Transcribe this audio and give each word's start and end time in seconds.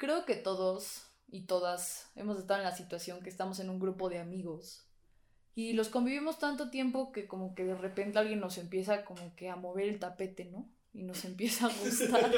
Creo 0.00 0.24
que 0.24 0.34
todos 0.34 1.06
y 1.28 1.42
todas 1.42 2.10
hemos 2.16 2.38
estado 2.38 2.60
en 2.60 2.64
la 2.64 2.74
situación 2.74 3.22
que 3.22 3.28
estamos 3.28 3.60
en 3.60 3.68
un 3.68 3.78
grupo 3.78 4.08
de 4.08 4.18
amigos 4.18 4.88
y 5.54 5.74
los 5.74 5.90
convivimos 5.90 6.38
tanto 6.38 6.70
tiempo 6.70 7.12
que 7.12 7.26
como 7.26 7.54
que 7.54 7.64
de 7.64 7.74
repente 7.74 8.18
alguien 8.18 8.40
nos 8.40 8.56
empieza 8.56 9.04
como 9.04 9.36
que 9.36 9.50
a 9.50 9.56
mover 9.56 9.90
el 9.90 9.98
tapete, 9.98 10.46
¿no? 10.46 10.72
Y 10.94 11.02
nos 11.02 11.22
empieza 11.26 11.66
a 11.66 11.68
gustar. 11.68 12.24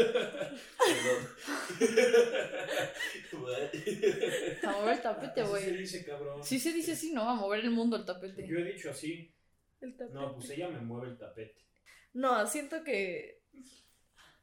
a 4.64 4.72
mover 4.72 4.96
el 4.96 5.02
tapete, 5.02 5.44
güey. 5.44 5.62
Así 5.62 5.70
se 5.70 5.76
dice, 5.76 6.04
cabrón. 6.04 6.42
Sí 6.42 6.58
se 6.58 6.72
dice 6.72 6.94
así, 6.94 7.12
¿no? 7.12 7.28
A 7.28 7.36
mover 7.36 7.60
el 7.60 7.70
mundo 7.70 7.94
el 7.94 8.04
tapete. 8.04 8.44
Yo 8.44 8.58
he 8.58 8.64
dicho 8.64 8.90
así. 8.90 9.32
El 9.80 9.96
tapete. 9.96 10.18
No, 10.18 10.34
pues 10.34 10.50
ella 10.50 10.68
me 10.68 10.80
mueve 10.80 11.12
el 11.12 11.16
tapete. 11.16 11.62
No, 12.12 12.44
siento 12.48 12.82
que 12.82 13.40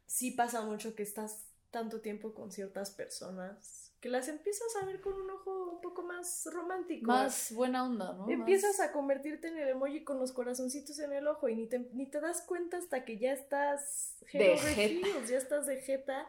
sí 0.06 0.32
pasa 0.32 0.62
mucho 0.62 0.96
que 0.96 1.04
estás 1.04 1.49
tanto 1.72 2.02
tiempo 2.02 2.34
con 2.34 2.52
ciertas 2.52 2.92
personas 2.92 3.90
que 4.00 4.10
las 4.10 4.30
empiezas 4.30 4.68
a 4.82 4.86
ver 4.86 5.02
con 5.02 5.14
un 5.14 5.30
ojo 5.30 5.72
un 5.72 5.82
poco 5.82 6.04
más 6.04 6.48
romántico. 6.52 7.08
Más 7.08 7.52
buena 7.52 7.84
onda, 7.86 8.14
¿no? 8.14 8.30
Empiezas 8.30 8.80
a 8.80 8.92
convertirte 8.94 9.50
en 9.50 9.58
el 9.58 9.70
emoji 9.70 10.04
con 10.04 10.20
los 10.20 10.32
corazoncitos 10.32 11.00
en 11.00 11.12
el 11.12 11.28
ojo 11.28 11.50
y 11.50 11.56
ni 11.56 11.68
te, 11.68 11.80
ni 11.94 12.10
te 12.10 12.22
das 12.22 12.42
cuenta 12.44 12.78
hasta 12.78 13.04
que 13.04 13.18
ya 13.18 13.34
estás 13.34 14.16
De 14.32 14.54
heels, 14.56 15.30
ya 15.30 15.38
estás 15.38 15.66
de 15.66 15.82
jeta. 15.82 16.28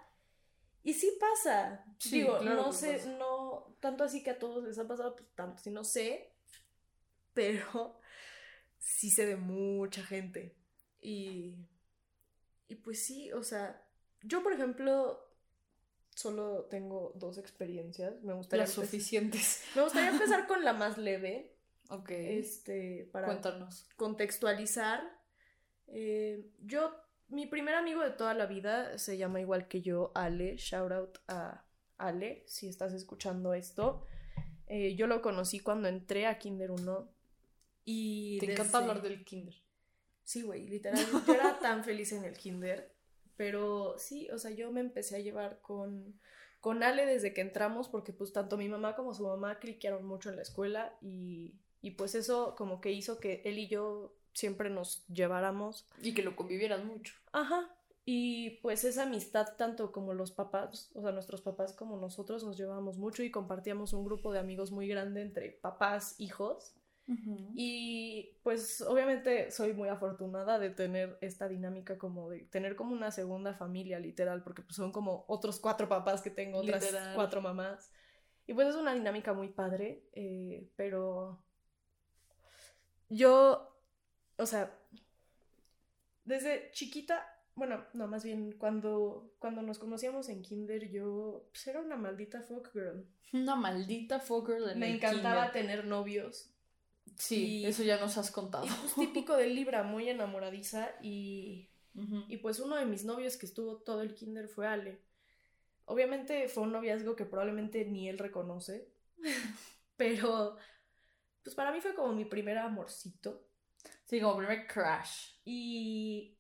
Y 0.83 0.95
sí 0.95 1.17
pasa. 1.21 1.84
Sí, 1.98 2.23
Digo, 2.23 2.39
claro 2.39 2.62
no 2.62 2.73
sé, 2.73 2.95
pasa. 2.95 3.11
no, 3.19 3.77
tanto 3.79 4.03
así 4.03 4.23
que 4.25 4.31
a 4.31 4.39
todos 4.39 4.65
les 4.65 4.79
ha 4.79 4.89
pasado, 4.89 5.15
pues 5.15 5.29
tanto 5.37 5.62
si 5.62 5.70
no 5.70 5.84
sé, 5.84 6.33
pero 7.34 8.01
sí 8.79 9.11
sé 9.11 9.27
de 9.27 9.37
mucha 9.37 10.03
gente. 10.03 10.57
Y, 11.01 11.55
y 12.67 12.75
pues 12.77 13.05
sí, 13.05 13.31
o 13.33 13.45
sea, 13.45 13.87
yo 14.23 14.43
por 14.43 14.55
ejemplo 14.55 15.30
solo 16.20 16.65
tengo 16.65 17.12
dos 17.16 17.38
experiencias. 17.38 18.23
Me 18.23 18.34
gustaría, 18.34 18.65
Las 18.65 18.73
suficientes. 18.73 19.62
me 19.74 19.83
gustaría 19.83 20.11
empezar 20.11 20.47
con 20.47 20.64
la 20.64 20.72
más 20.72 20.98
leve, 20.98 21.56
Ok. 21.89 22.11
este, 22.11 23.08
para 23.12 23.27
Cuéntanos. 23.27 23.86
contextualizar. 23.97 25.03
Eh, 25.89 26.50
yo, 26.61 26.95
mi 27.28 27.47
primer 27.47 27.75
amigo 27.75 28.03
de 28.03 28.11
toda 28.11 28.34
la 28.34 28.47
vida 28.47 28.98
se 28.98 29.17
llama 29.17 29.41
igual 29.41 29.67
que 29.67 29.80
yo, 29.83 30.12
Ale. 30.14 30.56
Shout 30.56 30.92
out 30.92 31.19
a 31.28 31.64
Ale, 31.98 32.45
si 32.47 32.69
estás 32.69 32.92
escuchando 32.92 33.55
esto. 33.55 34.06
Eh, 34.67 34.95
yo 34.95 35.06
lo 35.06 35.20
conocí 35.23 35.61
cuando 35.61 35.89
entré 35.89 36.27
a 36.27 36.39
Kinder 36.39 36.70
1. 36.70 37.12
Y 37.86 38.39
Te 38.39 38.52
encanta 38.52 38.78
hablar 38.78 39.02
del 39.02 39.25
kinder. 39.25 39.55
Sí, 40.23 40.42
güey, 40.42 40.69
literal. 40.69 41.00
Yo 41.27 41.34
era 41.34 41.58
tan 41.58 41.83
feliz 41.83 42.12
en 42.12 42.25
el 42.25 42.36
kinder. 42.36 42.95
Pero 43.41 43.94
sí, 43.96 44.28
o 44.33 44.38
sea, 44.38 44.50
yo 44.50 44.70
me 44.70 44.80
empecé 44.80 45.16
a 45.16 45.20
llevar 45.20 45.62
con, 45.62 46.20
con 46.60 46.83
Ale 46.83 47.06
desde 47.06 47.33
que 47.33 47.41
entramos 47.41 47.88
porque 47.88 48.12
pues 48.12 48.34
tanto 48.34 48.58
mi 48.58 48.69
mamá 48.69 48.94
como 48.94 49.14
su 49.14 49.27
mamá 49.27 49.58
cliquearon 49.58 50.05
mucho 50.05 50.28
en 50.28 50.36
la 50.36 50.42
escuela 50.42 50.94
y, 51.00 51.55
y 51.80 51.92
pues 51.92 52.14
eso 52.14 52.55
como 52.55 52.83
que 52.83 52.92
hizo 52.92 53.18
que 53.18 53.41
él 53.46 53.58
y 53.58 53.66
yo 53.66 54.14
siempre 54.34 54.68
nos 54.68 55.06
lleváramos. 55.06 55.88
Y 56.02 56.12
que 56.12 56.22
lo 56.22 56.36
convivieras 56.36 56.84
mucho. 56.84 57.14
Ajá. 57.33 57.74
Y 58.05 58.58
pues 58.61 58.84
esa 58.84 59.05
amistad 59.05 59.56
tanto 59.56 59.91
como 59.91 60.12
los 60.12 60.33
papás, 60.33 60.91
o 60.92 61.00
sea, 61.00 61.12
nuestros 61.12 61.41
papás 61.41 61.72
como 61.72 61.96
nosotros 61.96 62.44
nos 62.44 62.58
llevábamos 62.58 62.98
mucho 62.98 63.22
y 63.22 63.30
compartíamos 63.30 63.94
un 63.94 64.05
grupo 64.05 64.34
de 64.34 64.41
amigos 64.41 64.70
muy 64.70 64.86
grande 64.86 65.22
entre 65.22 65.52
papás, 65.52 66.14
hijos. 66.18 66.74
Y 67.55 68.36
pues 68.42 68.80
obviamente 68.83 69.50
soy 69.50 69.72
muy 69.72 69.89
afortunada 69.89 70.58
de 70.58 70.70
tener 70.70 71.19
esta 71.20 71.48
dinámica 71.48 71.98
como 71.98 72.30
de 72.30 72.41
tener 72.44 72.77
como 72.77 72.92
una 72.92 73.11
segunda 73.11 73.55
familia 73.55 73.98
literal, 73.98 74.42
porque 74.42 74.62
pues 74.62 74.77
son 74.77 74.92
como 74.92 75.25
otros 75.27 75.58
cuatro 75.58 75.89
papás 75.89 76.22
que 76.22 76.30
tengo, 76.30 76.58
otras 76.58 76.83
Literal. 76.83 77.14
cuatro 77.14 77.42
mamás. 77.42 77.91
Y 78.47 78.55
pues 78.55 78.69
es 78.69 78.77
una 78.77 78.94
dinámica 78.94 79.33
muy 79.33 79.48
padre, 79.48 80.05
eh, 80.12 80.69
pero 80.77 81.42
yo, 83.08 83.77
o 84.36 84.46
sea, 84.46 84.73
desde 86.24 86.70
chiquita, 86.73 87.27
bueno, 87.56 87.85
no, 87.92 88.06
más 88.06 88.23
bien 88.23 88.52
cuando, 88.52 89.35
cuando 89.39 89.62
nos 89.62 89.79
conocíamos 89.79 90.29
en 90.29 90.42
kinder 90.42 90.90
yo 90.90 91.48
pues, 91.51 91.67
era 91.67 91.80
una 91.80 91.96
maldita 91.96 92.40
folk 92.40 92.73
girl. 92.73 93.06
Una 93.33 93.55
maldita 93.55 94.18
fucker 94.18 94.61
de 94.61 94.74
Me 94.74 94.95
encantaba 94.95 95.52
tener 95.52 95.85
novios. 95.85 96.51
Sí, 97.16 97.58
y- 97.61 97.66
eso 97.66 97.83
ya 97.83 97.98
nos 97.98 98.16
has 98.18 98.30
contado. 98.30 98.66
Y 98.66 98.70
pues 98.70 98.94
típico 98.94 99.36
de 99.36 99.46
Libra, 99.48 99.83
muy 99.83 100.08
enamoradiza 100.08 100.90
y, 101.02 101.68
y 102.28 102.36
pues 102.38 102.61
uno 102.61 102.77
de 102.77 102.86
mis 102.86 103.05
novios 103.05 103.36
que 103.36 103.46
estuvo 103.46 103.77
todo 103.78 104.02
el 104.02 104.14
kinder 104.14 104.48
fue 104.48 104.66
Ale. 104.66 105.00
Obviamente 105.86 106.48
fue 106.48 106.62
un 106.64 106.72
noviazgo 106.72 107.16
que 107.16 107.24
probablemente 107.27 107.84
ni 107.84 108.08
él 108.08 108.18
reconoce, 108.18 108.88
pero 109.96 110.56
pues 111.42 111.55
para 111.56 111.72
mí 111.72 111.80
fue 111.80 111.94
como 111.94 112.12
mi 112.12 112.24
primer 112.24 112.58
amorcito 112.58 113.46
Sí, 114.06 114.20
como 114.20 114.36
primer 114.38 114.67
crash. 114.67 115.34
y 115.44 116.36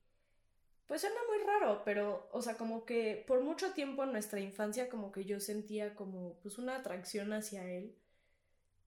pues 0.86 1.02
suena 1.02 1.16
muy 1.28 1.44
raro, 1.46 1.82
pero 1.84 2.28
o 2.32 2.42
sea, 2.42 2.56
como 2.56 2.84
que 2.84 3.24
por 3.26 3.42
mucho 3.42 3.72
tiempo 3.72 4.04
en 4.04 4.12
nuestra 4.12 4.40
infancia 4.40 4.88
como 4.90 5.12
que 5.12 5.24
yo 5.24 5.40
sentía 5.40 5.94
como 5.94 6.38
pues 6.42 6.58
una 6.58 6.76
atracción 6.76 7.32
hacia 7.32 7.64
él. 7.70 7.96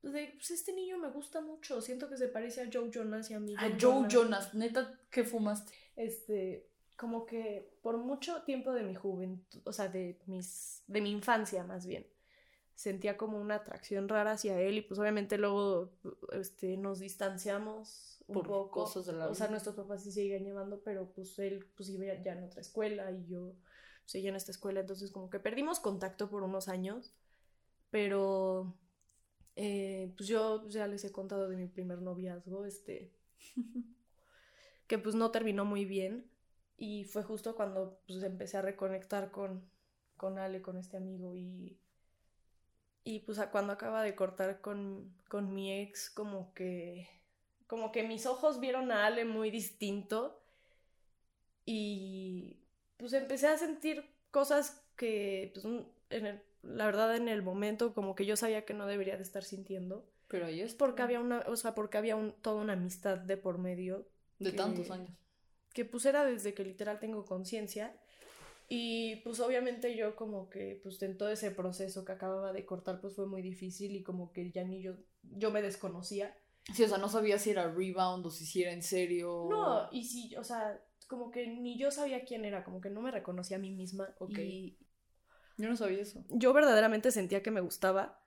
Pues 0.03 0.14
de, 0.14 0.34
pues 0.36 0.52
este 0.52 0.74
niño 0.74 0.97
me 0.97 1.09
gusta 1.09 1.40
mucho, 1.40 1.81
siento 1.81 2.09
que 2.09 2.18
se 2.18 2.28
parece 2.28 2.62
a 2.62 2.69
Joe 2.72 2.91
Jonas 2.91 3.31
y 3.31 3.36
a 3.36 3.40
mí. 3.40 3.56
A 3.58 3.72
Joe 3.80 4.06
Jonas, 4.09 4.53
neta, 4.53 5.00
¿qué 5.09 5.24
fumaste? 5.24 5.72
este, 5.96 6.68
como 6.97 7.25
que 7.25 7.72
por 7.81 7.97
mucho 7.97 8.41
tiempo 8.44 8.74
de 8.74 8.84
mi 8.84 8.96
juventud, 8.96 9.62
o 9.66 9.72
sea, 9.74 9.88
de 9.88 10.19
mis, 10.25 10.84
de 10.88 11.00
mi 11.00 11.12
infancia 11.12 11.64
más 11.64 11.86
bien, 11.86 12.06
sentía 12.75 13.18
como 13.18 13.40
una 13.40 13.56
atracción 13.56 14.09
rara 14.09 14.31
hacia 14.31 14.59
él 14.59 14.78
y 14.78 14.81
pues 14.81 15.00
obviamente 15.00 15.38
luego, 15.38 15.91
este, 16.34 16.75
nos 16.75 17.00
distanciamos 17.00 18.24
un 18.28 18.35
Por 18.35 18.47
poco. 18.47 18.84
cosas 18.84 19.06
de 19.06 19.14
la 19.14 19.28
O 19.30 19.35
sea, 19.35 19.47
nuestros 19.47 19.75
papás 19.75 20.03
sí 20.03 20.12
seguían 20.12 20.44
llevando, 20.44 20.81
pero 20.81 21.12
pues 21.14 21.38
él 21.40 21.66
pues 21.75 21.90
iba 21.90 22.14
ya 22.22 22.34
en 22.34 22.44
otra 22.44 22.62
escuela 22.62 23.09
y 23.12 23.25
yo 23.28 23.56
seguía 24.06 24.30
en 24.31 24.35
esta 24.35 24.52
escuela, 24.52 24.81
entonces 24.81 25.12
como 25.12 25.30
que 25.30 25.40
perdimos 25.40 25.80
contacto 25.80 26.30
por 26.30 26.44
unos 26.44 26.68
años, 26.68 27.14
pero 27.90 28.75
eh, 29.56 30.14
pues 30.18 30.28
yo 30.30 30.68
ya 30.69 30.88
les 30.88 31.03
he 31.06 31.12
contado 31.12 31.50
de 31.50 31.58
mi 31.58 31.68
primer 31.68 32.02
noviazgo, 32.02 32.66
este, 32.66 33.12
que 34.88 34.97
pues 34.97 35.16
no 35.16 35.31
terminó 35.31 35.66
muy 35.66 35.86
bien 35.86 36.30
y 36.78 37.06
fue 37.06 37.24
justo 37.24 37.56
cuando 37.56 38.00
pues 38.08 38.24
empecé 38.24 38.58
a 38.58 38.62
reconectar 38.62 39.31
con, 39.31 39.64
con 40.18 40.38
Ale, 40.40 40.62
con 40.62 40.78
este 40.78 40.97
amigo 40.97 41.36
y, 41.36 41.78
y 43.03 43.19
pues 43.22 43.40
cuando 43.52 43.74
acaba 43.74 44.02
de 44.03 44.16
cortar 44.16 44.62
con, 44.62 45.14
con 45.28 45.53
mi 45.53 45.74
ex 45.81 46.09
como 46.09 46.53
que 46.53 47.09
como 47.68 47.91
que 47.91 48.03
mis 48.03 48.25
ojos 48.25 48.59
vieron 48.59 48.91
a 48.91 49.06
Ale 49.08 49.25
muy 49.25 49.50
distinto 49.52 50.40
y 51.66 52.58
pues 52.97 53.14
empecé 53.14 53.47
a 53.47 53.58
sentir 53.58 54.06
cosas 54.31 54.84
que 54.96 55.52
pues, 55.53 55.66
en 55.66 56.25
el- 56.25 56.41
la 56.63 56.85
verdad 56.85 57.16
en 57.16 57.28
el 57.28 57.41
momento 57.44 57.94
como 57.94 58.16
que 58.16 58.25
yo 58.25 58.35
sabía 58.35 58.66
que 58.66 58.74
no 58.74 58.85
debería 58.88 59.18
de 59.18 59.24
estar 59.24 59.44
sintiendo 59.44 60.06
Pero 60.28 60.46
ahí 60.47 60.62
es 60.62 60.74
porque 60.74 61.01
había 61.03 61.19
una 61.19 61.40
o 61.47 61.56
sea 61.56 61.75
porque 61.75 61.97
había 61.97 62.16
un, 62.16 62.31
toda 62.41 62.62
una 62.62 62.74
amistad 62.74 63.18
de 63.18 63.38
por 63.38 63.57
medio 63.59 64.07
de 64.40 64.51
que- 64.51 64.57
tantos 64.57 64.90
años. 64.91 65.12
que 65.73 65.85
pues 65.85 66.06
era 66.06 66.23
desde 66.25 66.53
que 66.53 66.63
literal 66.63 67.00
tengo 67.00 67.25
conciencia 67.25 67.96
y 68.69 69.18
pues 69.18 69.40
obviamente 69.40 69.96
yo 69.96 70.16
como 70.16 70.50
que 70.50 70.79
pues 70.81 71.02
en 71.03 71.18
todo 71.18 71.29
ese 71.29 71.52
proceso 71.52 72.06
que 72.06 72.13
acababa 72.13 72.53
de 72.53 72.66
cortar 72.66 73.02
pues 73.02 73.13
fue 73.16 73.28
muy 73.28 73.41
difícil 73.41 73.96
y 73.96 74.03
como 74.03 74.31
que 74.31 74.52
ya 74.52 74.63
ni 74.63 74.81
yo 74.81 74.96
yo 75.23 75.52
me 75.52 75.62
desconocía 75.62 76.35
Sí, 76.73 76.81
o 76.84 76.88
sea, 76.88 76.97
no 76.97 77.09
sabía 77.09 77.38
si 77.40 77.50
era 77.50 77.69
rebound 77.69 78.25
o 78.25 78.29
si 78.29 78.63
era 78.63 78.72
en 78.72 78.84
serio. 78.84 79.47
no 79.50 79.90
y 79.91 80.06
sí 80.06 80.34
o 80.38 80.44
sea 80.46 80.81
como 81.07 81.29
que 81.29 81.46
ni 81.46 81.78
yo 81.78 81.91
sabía 81.91 82.23
quién 82.23 82.46
era 82.46 82.63
como 82.63 82.79
que 82.79 82.90
no 82.90 83.02
me 83.02 83.12
reconocía 83.12 83.57
a 83.57 83.59
mí 83.59 83.69
misma 83.69 84.16
Ok. 84.19 84.40
Yo 85.58 85.69
no 85.69 85.75
sabía 85.78 86.02
eso. 86.02 86.24
yo 86.30 86.53
verdaderamente 86.53 87.11
sentía 87.11 87.44
que 87.44 87.52
me 87.52 87.61
gustaba 87.61 88.20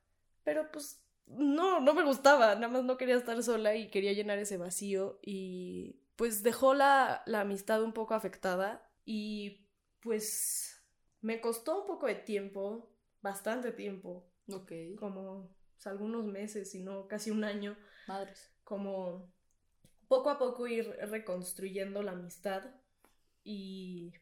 pero 0.45 0.71
pues 0.71 1.03
no 1.27 1.81
no 1.81 1.93
me 1.95 2.05
gustaba 2.05 2.55
nada 2.55 2.69
más 2.69 2.85
no 2.85 2.97
quería 2.97 3.17
estar 3.17 3.43
sola 3.43 3.75
y 3.75 3.91
quería 3.91 4.13
llenar 4.13 4.39
ese 4.39 4.57
vacío 4.59 5.19
y 5.23 6.01
pues 6.17 6.43
dejó 6.43 6.73
la, 6.75 7.23
la 7.27 7.41
amistad 7.43 7.83
un 7.83 7.93
poco 7.93 8.15
afectada 8.15 8.89
y 9.05 9.67
pues 10.01 10.83
me 11.21 11.41
costó 11.41 11.81
un 11.83 11.87
poco 11.87 12.07
de 12.07 12.15
tiempo 12.15 12.91
bastante 13.23 13.73
tiempo 13.73 14.31
Ok. 14.49 14.73
como 14.99 15.51
pues, 15.75 15.87
algunos 15.89 16.25
meses 16.25 16.71
si 16.71 16.81
no 16.81 17.09
casi 17.09 17.31
un 17.33 17.43
año 17.45 17.77
Madres. 18.07 18.51
como 18.65 19.33
poco 20.09 20.31
a 20.31 20.39
poco 20.39 20.67
ir 20.69 20.89
reconstruyendo 21.11 22.03
la 22.03 22.13
amistad 22.13 22.63
y 23.45 24.13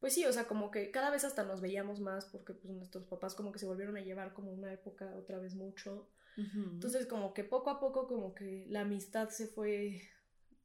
pues 0.00 0.14
sí, 0.14 0.24
o 0.24 0.32
sea, 0.32 0.44
como 0.48 0.70
que 0.70 0.90
cada 0.90 1.10
vez 1.10 1.24
hasta 1.24 1.44
nos 1.44 1.60
veíamos 1.60 2.00
más 2.00 2.24
porque 2.26 2.54
pues 2.54 2.72
nuestros 2.74 3.04
papás 3.04 3.34
como 3.34 3.52
que 3.52 3.58
se 3.58 3.66
volvieron 3.66 3.96
a 3.96 4.00
llevar 4.00 4.32
como 4.32 4.50
una 4.52 4.72
época 4.72 5.14
otra 5.16 5.38
vez 5.38 5.54
mucho. 5.54 6.08
Entonces 6.36 7.06
como 7.06 7.34
que 7.34 7.44
poco 7.44 7.68
a 7.68 7.78
poco 7.80 8.08
como 8.08 8.34
que 8.34 8.64
la 8.68 8.80
amistad 8.80 9.28
se 9.28 9.46
fue 9.46 10.00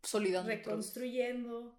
Solidando. 0.04 0.48
reconstruyendo 0.50 1.78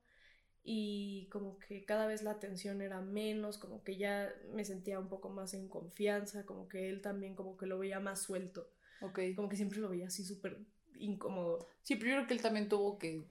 y 0.62 1.29
como 1.31 1.58
que 1.61 1.85
cada 1.87 2.06
vez 2.06 2.23
la 2.23 2.38
tensión 2.38 2.82
era 2.82 3.00
menos, 3.00 3.56
como 3.56 3.82
que 3.85 3.97
ya 3.97 4.35
me 4.52 4.64
sentía 4.64 4.99
un 4.99 5.09
poco 5.09 5.31
más 5.31 5.55
en 5.55 5.69
confianza, 5.69 6.44
como 6.44 6.69
que 6.69 6.91
él 6.91 7.00
también 7.00 7.35
como 7.37 7.56
que 7.56 7.67
lo 7.67 7.79
veía 7.79 8.00
más 8.00 8.20
suelto, 8.20 8.69
Ok. 9.00 9.20
como 9.37 9.49
que 9.49 9.56
siempre 9.56 9.79
lo 9.79 9.88
veía 9.88 10.09
así 10.09 10.25
súper 10.25 10.59
incómodo. 10.99 11.69
Sí, 11.82 11.94
pero 11.97 12.11
yo 12.11 12.17
creo 12.17 12.26
que 12.26 12.35
él 12.35 12.43
también 12.43 12.69
tuvo 12.69 12.99
que 12.99 13.25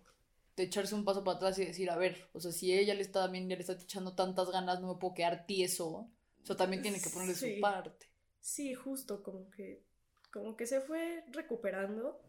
echarse 0.64 0.96
un 0.96 1.06
paso 1.06 1.24
para 1.24 1.38
atrás 1.38 1.60
y 1.60 1.66
decir, 1.66 1.90
a 1.90 1.98
ver, 1.98 2.30
o 2.34 2.40
sea, 2.40 2.52
si 2.52 2.74
ella 2.74 2.94
le 2.94 3.02
está 3.02 3.24
también 3.24 3.48
le 3.50 3.56
está 3.56 3.74
echando 3.74 4.16
tantas 4.16 4.50
ganas, 4.52 4.82
no 4.82 4.94
me 4.94 5.00
puedo 5.00 5.14
quedar 5.14 5.46
tieso. 5.46 5.88
O 5.90 6.46
sea, 6.46 6.56
también 6.56 6.82
tiene 6.82 7.02
que 7.02 7.10
ponerle 7.10 7.36
Sí. 7.36 7.56
su 7.56 7.62
parte. 7.62 8.08
Sí, 8.40 8.74
justo, 8.74 9.24
como 9.24 9.50
que, 9.52 9.84
como 10.32 10.56
que 10.56 10.68
se 10.68 10.82
fue 10.82 11.24
recuperando 11.32 12.22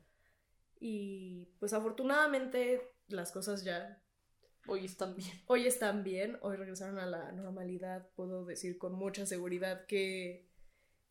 y 0.80 1.46
pues 1.58 1.72
afortunadamente 1.72 2.82
las 3.08 3.32
cosas 3.32 3.64
ya 3.64 4.02
Hoy 4.68 4.84
están 4.84 5.14
bien. 5.16 5.30
hoy 5.46 5.66
están 5.66 6.02
bien, 6.02 6.38
hoy 6.42 6.56
regresaron 6.56 6.98
a 6.98 7.06
la 7.06 7.30
normalidad, 7.32 8.08
puedo 8.16 8.44
decir 8.44 8.78
con 8.78 8.94
mucha 8.94 9.24
seguridad 9.26 9.86
que, 9.86 10.48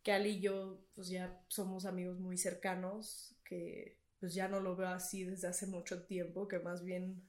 que 0.03 0.11
Ali 0.11 0.31
y 0.31 0.39
yo 0.41 0.81
pues 0.93 1.07
ya 1.09 1.41
somos 1.47 1.85
amigos 1.85 2.19
muy 2.19 2.37
cercanos, 2.37 3.35
que 3.45 3.97
pues 4.19 4.33
ya 4.33 4.47
no 4.47 4.59
lo 4.59 4.75
veo 4.75 4.87
así 4.89 5.23
desde 5.23 5.47
hace 5.47 5.67
mucho 5.67 6.03
tiempo, 6.05 6.47
que 6.47 6.59
más 6.59 6.83
bien 6.83 7.21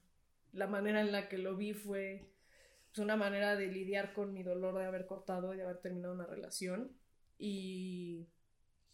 la 0.53 0.67
manera 0.67 1.01
en 1.01 1.11
la 1.11 1.29
que 1.29 1.37
lo 1.37 1.55
vi 1.55 1.73
fue 1.73 2.31
pues, 2.89 2.99
una 2.99 3.15
manera 3.15 3.55
de 3.55 3.67
lidiar 3.67 4.13
con 4.13 4.33
mi 4.33 4.43
dolor 4.43 4.77
de 4.77 4.85
haber 4.85 5.05
cortado 5.05 5.53
y 5.53 5.57
de 5.57 5.63
haber 5.63 5.77
terminado 5.77 6.13
una 6.13 6.25
relación. 6.25 6.91
Y 7.37 8.27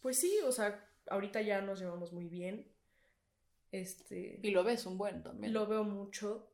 pues 0.00 0.18
sí, 0.18 0.38
o 0.44 0.52
sea, 0.52 0.86
ahorita 1.08 1.40
ya 1.42 1.60
nos 1.62 1.80
llevamos 1.80 2.12
muy 2.12 2.26
bien. 2.28 2.66
Este, 3.72 4.38
Y 4.42 4.50
lo 4.50 4.62
ves 4.62 4.86
un 4.86 4.98
buen 4.98 5.22
también. 5.22 5.52
lo 5.52 5.66
veo 5.66 5.82
mucho, 5.84 6.48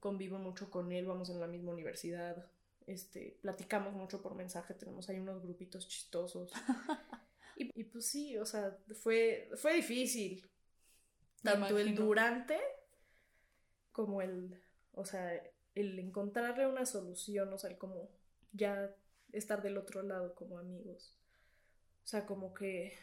convivo 0.00 0.38
mucho 0.38 0.70
con 0.70 0.90
él, 0.92 1.06
vamos 1.06 1.30
en 1.30 1.40
la 1.40 1.46
misma 1.46 1.72
universidad, 1.72 2.50
este, 2.86 3.38
platicamos 3.42 3.92
mucho 3.94 4.20
por 4.22 4.34
mensaje, 4.34 4.74
tenemos 4.74 5.08
ahí 5.08 5.18
unos 5.18 5.42
grupitos 5.42 5.86
chistosos. 5.86 6.50
y, 7.56 7.70
y 7.80 7.84
pues 7.84 8.06
sí, 8.06 8.36
o 8.38 8.46
sea, 8.46 8.76
fue, 9.02 9.50
fue 9.56 9.74
difícil. 9.74 10.44
Tanto 11.42 11.78
el 11.78 11.94
durante 11.94 12.58
como 13.92 14.22
el, 14.22 14.62
o 14.92 15.04
sea, 15.04 15.42
el 15.74 15.98
encontrarle 15.98 16.66
una 16.66 16.86
solución, 16.86 17.52
o 17.52 17.58
sea, 17.58 17.70
el 17.70 17.78
como 17.78 18.10
ya 18.52 18.94
estar 19.32 19.62
del 19.62 19.78
otro 19.78 20.02
lado 20.02 20.34
como 20.34 20.58
amigos. 20.58 21.14
O 22.04 22.06
sea, 22.06 22.24
como 22.26 22.54
que, 22.54 22.94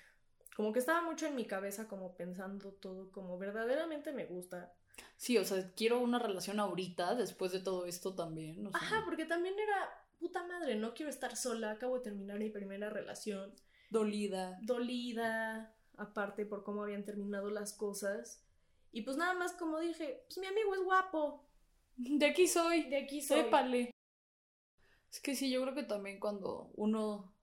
como 0.56 0.74
que 0.74 0.80
estaba 0.80 1.02
mucho 1.02 1.28
en 1.28 1.36
mi 1.36 1.46
cabeza 1.46 1.88
como 1.88 2.16
pensando 2.16 2.72
todo 2.74 3.12
como 3.12 3.38
verdaderamente 3.38 4.12
me 4.12 4.26
gusta. 4.26 4.74
Sí, 5.18 5.38
o 5.38 5.46
sea, 5.46 5.72
quiero 5.76 6.00
una 6.00 6.20
relación 6.20 6.60
ahorita, 6.60 7.16
después 7.16 7.52
de 7.52 7.60
todo 7.60 7.86
esto 7.86 8.16
también. 8.16 8.66
o 8.66 8.72
sea, 8.72 8.80
Ajá, 8.80 9.02
porque 9.06 9.26
también 9.26 9.56
era 9.60 10.06
puta 10.20 10.44
madre, 10.46 10.76
no 10.76 10.94
quiero 10.94 11.10
estar 11.10 11.36
sola, 11.36 11.72
acabo 11.72 11.98
de 11.98 12.04
terminar 12.04 12.40
mi 12.40 12.50
primera 12.50 12.90
relación, 12.90 13.54
dolida. 13.90 14.58
dolida, 14.62 15.76
aparte 15.98 16.46
por 16.46 16.64
cómo 16.64 16.84
habían 16.84 17.06
terminado 17.06 17.50
las 17.50 17.74
cosas. 17.74 18.42
Y 18.92 19.02
pues 19.02 19.18
nada 19.18 19.34
más 19.34 19.54
como 19.54 19.80
dije, 19.80 20.24
pues 20.28 20.38
mi 20.38 20.48
amigo 20.48 20.74
es 20.74 20.82
guapo, 20.84 21.44
De 21.98 22.26
aquí 22.26 22.48
soy. 22.48 22.84
de 22.90 22.98
aquí 22.98 23.22
soy. 23.22 23.44
Sépale. 23.44 23.92
Es 25.12 25.20
que 25.20 25.36
sí, 25.36 25.50
yo 25.50 25.62
creo 25.62 25.76
que 25.76 25.84
también 25.84 26.20
cuando 26.20 26.70
uno 26.76 27.34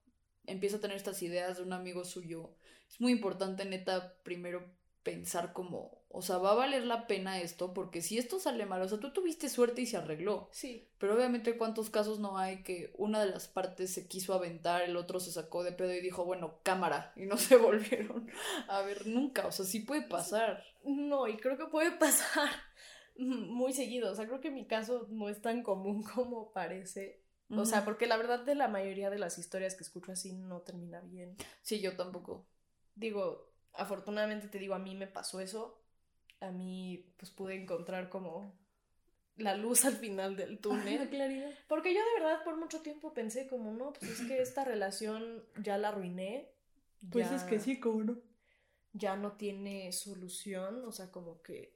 empieza 0.45 0.77
a 0.77 0.79
tener 0.79 0.97
estas 0.97 1.21
ideas 1.23 1.57
de 1.57 1.63
un 1.63 1.73
amigo 1.73 2.05
suyo, 2.05 2.51
es 2.87 2.99
muy 3.01 3.11
importante, 3.11 3.65
neta, 3.65 4.15
primero 4.23 4.63
pensar 5.03 5.53
como, 5.53 6.03
o 6.09 6.21
sea, 6.21 6.37
¿va 6.37 6.51
a 6.51 6.55
valer 6.55 6.85
la 6.85 7.07
pena 7.07 7.41
esto? 7.41 7.73
Porque 7.73 8.01
si 8.01 8.17
esto 8.17 8.39
sale 8.39 8.65
mal, 8.65 8.81
o 8.81 8.87
sea, 8.87 8.99
tú 8.99 9.11
tuviste 9.13 9.49
suerte 9.49 9.81
y 9.81 9.85
se 9.85 9.97
arregló. 9.97 10.49
Sí, 10.51 10.89
Pero 10.97 11.15
obviamente 11.15 11.57
cuántos 11.57 11.89
casos 11.89 12.19
no 12.19 12.37
hay 12.37 12.63
que 12.63 12.93
una 12.97 13.23
de 13.23 13.29
las 13.31 13.47
partes 13.47 13.93
se 13.93 14.07
quiso 14.07 14.33
aventar, 14.33 14.81
el 14.83 14.95
otro 14.97 15.19
se 15.19 15.31
sacó 15.31 15.63
de 15.63 15.73
pedo 15.73 15.93
y 15.93 16.01
dijo, 16.01 16.25
bueno, 16.25 16.59
cámara, 16.63 17.13
y 17.15 17.25
no 17.25 17.37
se 17.37 17.57
volvieron 17.57 18.29
a 18.67 18.81
ver 18.81 19.07
nunca. 19.07 19.47
O 19.47 19.51
sea, 19.51 19.65
sí 19.65 19.81
puede 19.81 20.03
pasar. 20.03 20.63
no, 20.83 21.27
y 21.27 21.37
creo 21.37 21.57
que 21.57 21.65
puede 21.67 21.91
pasar 21.91 22.49
muy 23.17 23.73
seguido, 23.73 24.11
o 24.11 24.15
sea, 24.15 24.27
creo 24.27 24.41
que 24.41 24.51
mi 24.51 24.65
caso 24.67 25.07
no 25.09 25.29
es 25.29 25.41
tan 25.41 25.63
común 25.63 26.03
como 26.15 26.51
parece. 26.51 27.21
O 27.55 27.65
sea, 27.65 27.85
porque 27.85 28.07
la 28.07 28.17
verdad 28.17 28.39
de 28.43 28.55
la 28.55 28.67
mayoría 28.67 29.11
de 29.11 29.19
las 29.19 29.37
historias 29.37 29.75
que 29.75 29.83
escucho 29.83 30.11
así 30.11 30.33
no 30.33 30.61
termina 30.61 31.01
bien. 31.01 31.35
Sí, 31.61 31.81
yo 31.81 31.95
tampoco. 31.95 32.47
digo, 32.95 33.52
afortunadamente 33.73 34.47
te 34.47 34.59
digo, 34.59 34.73
a 34.75 34.79
mí 34.79 34.95
me 34.95 35.07
pasó 35.07 35.39
eso. 35.39 35.79
A 36.39 36.51
mí, 36.51 37.05
pues 37.17 37.31
pude 37.31 37.55
encontrar 37.55 38.09
como 38.09 38.53
la 39.37 39.55
luz 39.55 39.85
al 39.85 39.95
final 39.95 40.35
del 40.35 40.59
túnel. 40.59 41.09
claridad. 41.09 41.51
Porque 41.67 41.93
yo 41.93 41.99
de 41.99 42.21
verdad 42.21 42.43
por 42.43 42.57
mucho 42.57 42.81
tiempo 42.81 43.13
pensé 43.13 43.47
como, 43.47 43.71
no, 43.71 43.93
pues 43.93 44.19
es 44.19 44.27
que 44.27 44.41
esta 44.41 44.63
relación 44.65 45.43
ya 45.61 45.77
la 45.77 45.89
arruiné. 45.89 46.49
Pues 47.11 47.29
ya- 47.29 47.35
es 47.35 47.43
que 47.43 47.59
sí, 47.59 47.79
cómo 47.79 48.03
no. 48.03 48.17
Ya 48.93 49.15
no 49.15 49.31
tiene 49.33 49.91
solución. 49.91 50.85
O 50.85 50.91
sea, 50.91 51.11
como 51.11 51.41
que, 51.41 51.73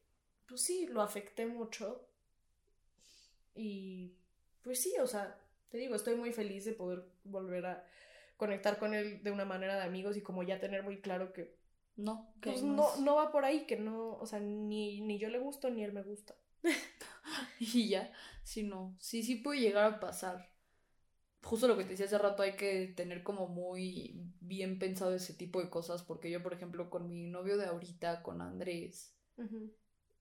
pues 0.47 0.61
sí, 0.61 0.85
lo 0.88 1.01
afecté 1.01 1.45
mucho. 1.45 2.07
Y 3.55 4.13
pues 4.61 4.81
sí, 4.81 4.94
o 5.01 5.07
sea, 5.07 5.39
te 5.69 5.77
digo, 5.77 5.95
estoy 5.95 6.15
muy 6.15 6.31
feliz 6.31 6.65
de 6.65 6.73
poder 6.73 7.03
volver 7.23 7.65
a 7.65 7.85
conectar 8.38 8.77
con 8.77 8.94
él 8.94 9.23
de 9.23 9.31
una 9.31 9.45
manera 9.45 9.75
de 9.75 9.81
amigos 9.83 10.15
y 10.15 10.21
como 10.21 10.44
ya 10.44 10.59
tener 10.59 10.83
muy 10.83 11.01
claro 11.01 11.33
que 11.33 11.56
No, 11.97 12.31
que 12.41 12.51
pues 12.51 12.63
no, 12.63 12.95
no 12.97 13.15
va 13.15 13.31
por 13.31 13.44
ahí, 13.44 13.65
que 13.65 13.75
no, 13.75 14.17
o 14.17 14.25
sea, 14.27 14.39
ni, 14.39 15.01
ni 15.01 15.17
yo 15.17 15.29
le 15.29 15.39
gusto 15.39 15.69
ni 15.69 15.83
él 15.83 15.94
me 15.94 16.03
gusta. 16.03 16.35
Y 17.59 17.89
ya, 17.89 18.11
sí, 18.44 18.63
no, 18.63 18.95
sí, 18.99 19.23
sí 19.23 19.35
puede 19.35 19.59
llegar 19.59 19.83
a 19.85 19.99
pasar. 19.99 20.49
Justo 21.44 21.67
lo 21.67 21.77
que 21.77 21.83
te 21.83 21.91
decía 21.91 22.05
hace 22.05 22.17
rato, 22.17 22.44
hay 22.44 22.55
que 22.55 22.94
tener 22.95 23.23
como 23.23 23.47
muy 23.47 24.31
bien 24.39 24.79
pensado 24.79 25.13
ese 25.13 25.33
tipo 25.33 25.59
de 25.61 25.69
cosas, 25.69 26.03
porque 26.03 26.29
yo, 26.29 26.41
por 26.44 26.53
ejemplo, 26.53 26.89
con 26.89 27.09
mi 27.09 27.25
novio 27.25 27.57
de 27.57 27.65
ahorita, 27.65 28.21
con 28.21 28.41
Andrés, 28.41 29.13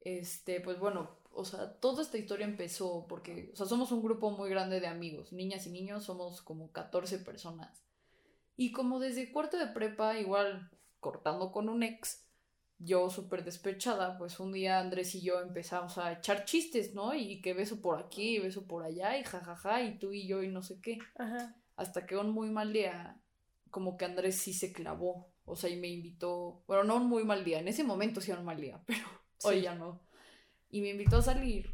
este, 0.01 0.61
pues 0.61 0.79
bueno, 0.79 1.19
o 1.33 1.45
sea, 1.45 1.75
toda 1.81 2.03
esta 2.03 2.17
historia 2.17 2.47
empezó 2.47 3.07
porque, 3.09 3.51
o 3.53 3.57
sea, 3.57 3.67
somos 3.67 3.93
un 3.93 4.03
grupo 4.03 4.31
muy 4.31 4.49
grande 4.49 4.81
de 4.81 4.87
amigos, 4.87 5.33
niñas 5.33 5.67
y 5.67 5.71
niños, 5.71 6.05
somos 6.05 6.41
como 6.43 6.73
14 6.73 7.19
personas. 7.19 7.83
Y 8.57 8.73
como 8.73 9.01
desde 9.01 9.31
cuarto 9.33 9.59
de 9.59 9.67
prepa, 9.67 10.19
igual 10.19 10.71
cortando 11.01 11.53
con 11.53 11.69
un 11.69 11.83
ex, 11.83 12.27
yo 12.79 13.09
súper 13.09 13.43
despechada, 13.45 14.19
pues 14.19 14.39
un 14.39 14.53
día 14.53 14.79
Andrés 14.81 15.15
y 15.15 15.23
yo 15.23 15.41
empezamos 15.41 15.97
a 15.99 16.13
echar 16.13 16.45
chistes, 16.45 16.95
¿no? 16.95 17.15
Y 17.15 17.41
que 17.41 17.55
beso 17.55 17.81
por 17.81 17.99
aquí, 17.99 18.39
beso 18.39 18.67
por 18.67 18.83
allá, 18.85 19.19
y 19.19 19.25
jajaja, 19.25 19.83
y 19.83 19.99
tú 19.99 20.13
y 20.13 20.27
yo 20.27 20.43
y 20.43 20.49
no 20.49 20.63
sé 20.63 20.81
qué. 20.81 20.99
Ajá. 21.19 21.57
Hasta 21.77 22.07
que 22.07 22.17
un 22.17 22.31
muy 22.31 22.51
mal 22.51 22.73
día, 22.73 23.21
como 23.71 23.97
que 23.97 24.05
Andrés 24.05 24.37
sí 24.39 24.53
se 24.53 24.73
clavó, 24.73 25.33
o 25.45 25.57
sea, 25.57 25.71
y 25.71 25.77
me 25.77 25.89
invitó, 25.89 26.65
bueno, 26.67 26.85
no 26.85 26.97
un 26.97 27.07
muy 27.07 27.25
mal 27.25 27.45
día, 27.45 27.61
en 27.61 27.69
ese 27.69 27.85
momento 27.85 28.21
sí 28.21 28.31
era 28.31 28.41
un 28.41 28.47
mal 28.47 28.61
día, 28.61 28.83
pero 28.87 29.07
hoy 29.45 29.57
Sí. 29.57 29.63
ya 29.63 29.75
no. 29.75 30.03
Y 30.69 30.81
me 30.83 30.91
invitó 30.91 31.19
a 31.19 31.23
salir. 31.23 31.71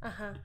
Ajá. 0.00 0.44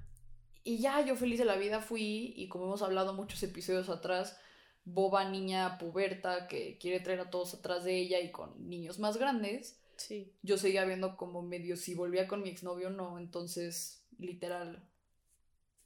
Y 0.63 0.77
ya 0.77 1.01
yo 1.01 1.15
feliz 1.17 1.39
de 1.39 1.45
la 1.45 1.57
vida 1.57 1.81
fui, 1.81 2.33
y 2.37 2.47
como 2.47 2.65
hemos 2.65 2.81
hablado 2.81 3.13
muchos 3.13 3.43
episodios 3.43 3.89
atrás, 3.89 4.39
boba 4.85 5.29
niña 5.29 5.77
puberta 5.77 6.47
que 6.47 6.77
quiere 6.77 6.99
traer 6.99 7.21
a 7.21 7.29
todos 7.29 7.53
atrás 7.53 7.83
de 7.83 7.97
ella 7.97 8.19
y 8.19 8.31
con 8.31 8.69
niños 8.69 8.99
más 8.99 9.17
grandes, 9.17 9.79
Sí. 9.95 10.33
yo 10.41 10.57
seguía 10.57 10.83
viendo 10.85 11.15
como 11.17 11.41
medio 11.41 11.77
si 11.77 11.93
volvía 11.93 12.27
con 12.27 12.41
mi 12.41 12.49
exnovio 12.49 12.87
o 12.87 12.91
no, 12.91 13.19
entonces 13.19 14.03
literal. 14.17 14.83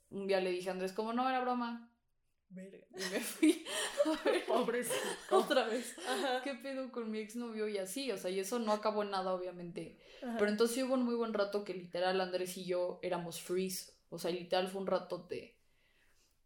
Un 0.09 0.27
día 0.27 0.39
le 0.39 0.51
dije 0.51 0.69
a 0.69 0.71
Andrés 0.71 0.93
como 0.93 1.11
no 1.13 1.27
era 1.29 1.41
broma 1.41 1.91
Verga. 2.49 2.77
y 2.95 3.11
me 3.13 3.19
fui 3.19 3.65
a 4.05 4.23
ver 4.23 4.45
Pobrecito. 4.47 4.95
otra 5.31 5.67
vez. 5.67 5.95
Ajá. 6.07 6.41
¿Qué 6.43 6.53
pedo 6.55 6.89
con 6.93 7.11
mi 7.11 7.19
exnovio? 7.19 7.67
Y 7.67 7.77
así, 7.77 8.09
o 8.11 8.17
sea, 8.17 8.31
y 8.31 8.39
eso 8.39 8.57
no 8.59 8.71
acabó 8.71 9.03
en 9.03 9.11
nada, 9.11 9.33
obviamente. 9.33 9.99
Ajá. 10.23 10.37
Pero 10.39 10.49
entonces 10.51 10.81
hubo 10.85 10.93
un 10.93 11.03
muy 11.03 11.15
buen 11.15 11.33
rato 11.33 11.65
que 11.65 11.73
literal 11.73 12.21
Andrés 12.21 12.55
y 12.57 12.63
yo 12.65 12.99
éramos 13.03 13.41
freeze. 13.41 13.91
O 14.09 14.17
sea, 14.17 14.31
literal 14.31 14.69
fue 14.69 14.79
un 14.79 14.87
ratote. 14.87 15.56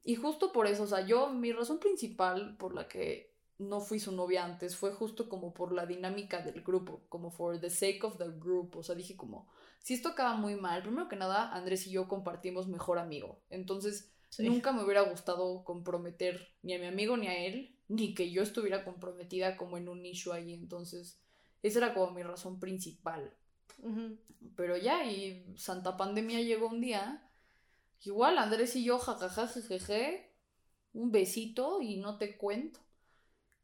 Y 0.04 0.16
justo 0.16 0.52
por 0.52 0.68
eso, 0.68 0.84
o 0.84 0.88
sea, 0.88 1.06
yo, 1.06 1.30
mi 1.30 1.52
razón 1.52 1.80
principal 1.80 2.58
por 2.58 2.74
la 2.74 2.88
que 2.88 3.32
no 3.58 3.80
fui 3.80 4.00
su 4.00 4.12
novia 4.12 4.44
antes 4.44 4.76
fue 4.76 4.92
justo 4.92 5.30
como 5.30 5.54
por 5.54 5.72
la 5.72 5.86
dinámica 5.86 6.42
del 6.42 6.64
grupo, 6.64 7.04
como 7.10 7.30
for 7.30 7.60
the 7.60 7.70
sake 7.70 8.04
of 8.04 8.18
the 8.18 8.30
group. 8.30 8.76
O 8.76 8.84
sea, 8.84 8.96
dije 8.96 9.16
como, 9.16 9.48
si 9.80 9.94
esto 9.94 10.10
acaba 10.10 10.36
muy 10.36 10.56
mal, 10.56 10.82
primero 10.82 11.08
que 11.08 11.16
nada, 11.16 11.54
Andrés 11.54 11.86
y 11.88 11.92
yo 11.92 12.08
compartimos 12.08 12.68
mejor 12.68 12.98
amigo. 12.98 13.40
Entonces, 13.50 14.12
Sí. 14.32 14.48
Nunca 14.48 14.72
me 14.72 14.84
hubiera 14.84 15.02
gustado 15.02 15.64
comprometer 15.66 16.48
ni 16.64 16.74
a 16.74 16.80
mi 16.80 16.86
amigo 16.86 17.18
ni 17.18 17.28
a 17.28 17.46
él, 17.46 17.76
ni 17.90 18.14
que 18.16 18.32
yo 18.32 18.42
estuviera 18.42 18.86
comprometida 18.86 19.58
como 19.58 19.78
en 19.78 19.90
un 19.90 20.06
issue 20.06 20.32
ahí. 20.32 20.54
Entonces, 20.54 21.20
esa 21.62 21.80
era 21.80 21.94
como 21.94 22.12
mi 22.12 22.24
razón 22.24 22.58
principal. 22.58 23.34
Pero 24.56 24.78
ya, 24.78 25.04
y 25.04 25.46
Santa 25.58 25.98
Pandemia 25.98 26.40
llegó 26.42 26.68
un 26.68 26.80
día. 26.80 27.30
Igual, 28.04 28.38
Andrés 28.38 28.76
y 28.76 28.84
yo, 28.84 28.98
jajaja, 29.00 29.48
jejeje, 29.48 30.32
un 30.94 31.12
besito 31.12 31.82
y 31.82 31.98
no 31.98 32.18
te 32.18 32.38
cuento. 32.38 32.80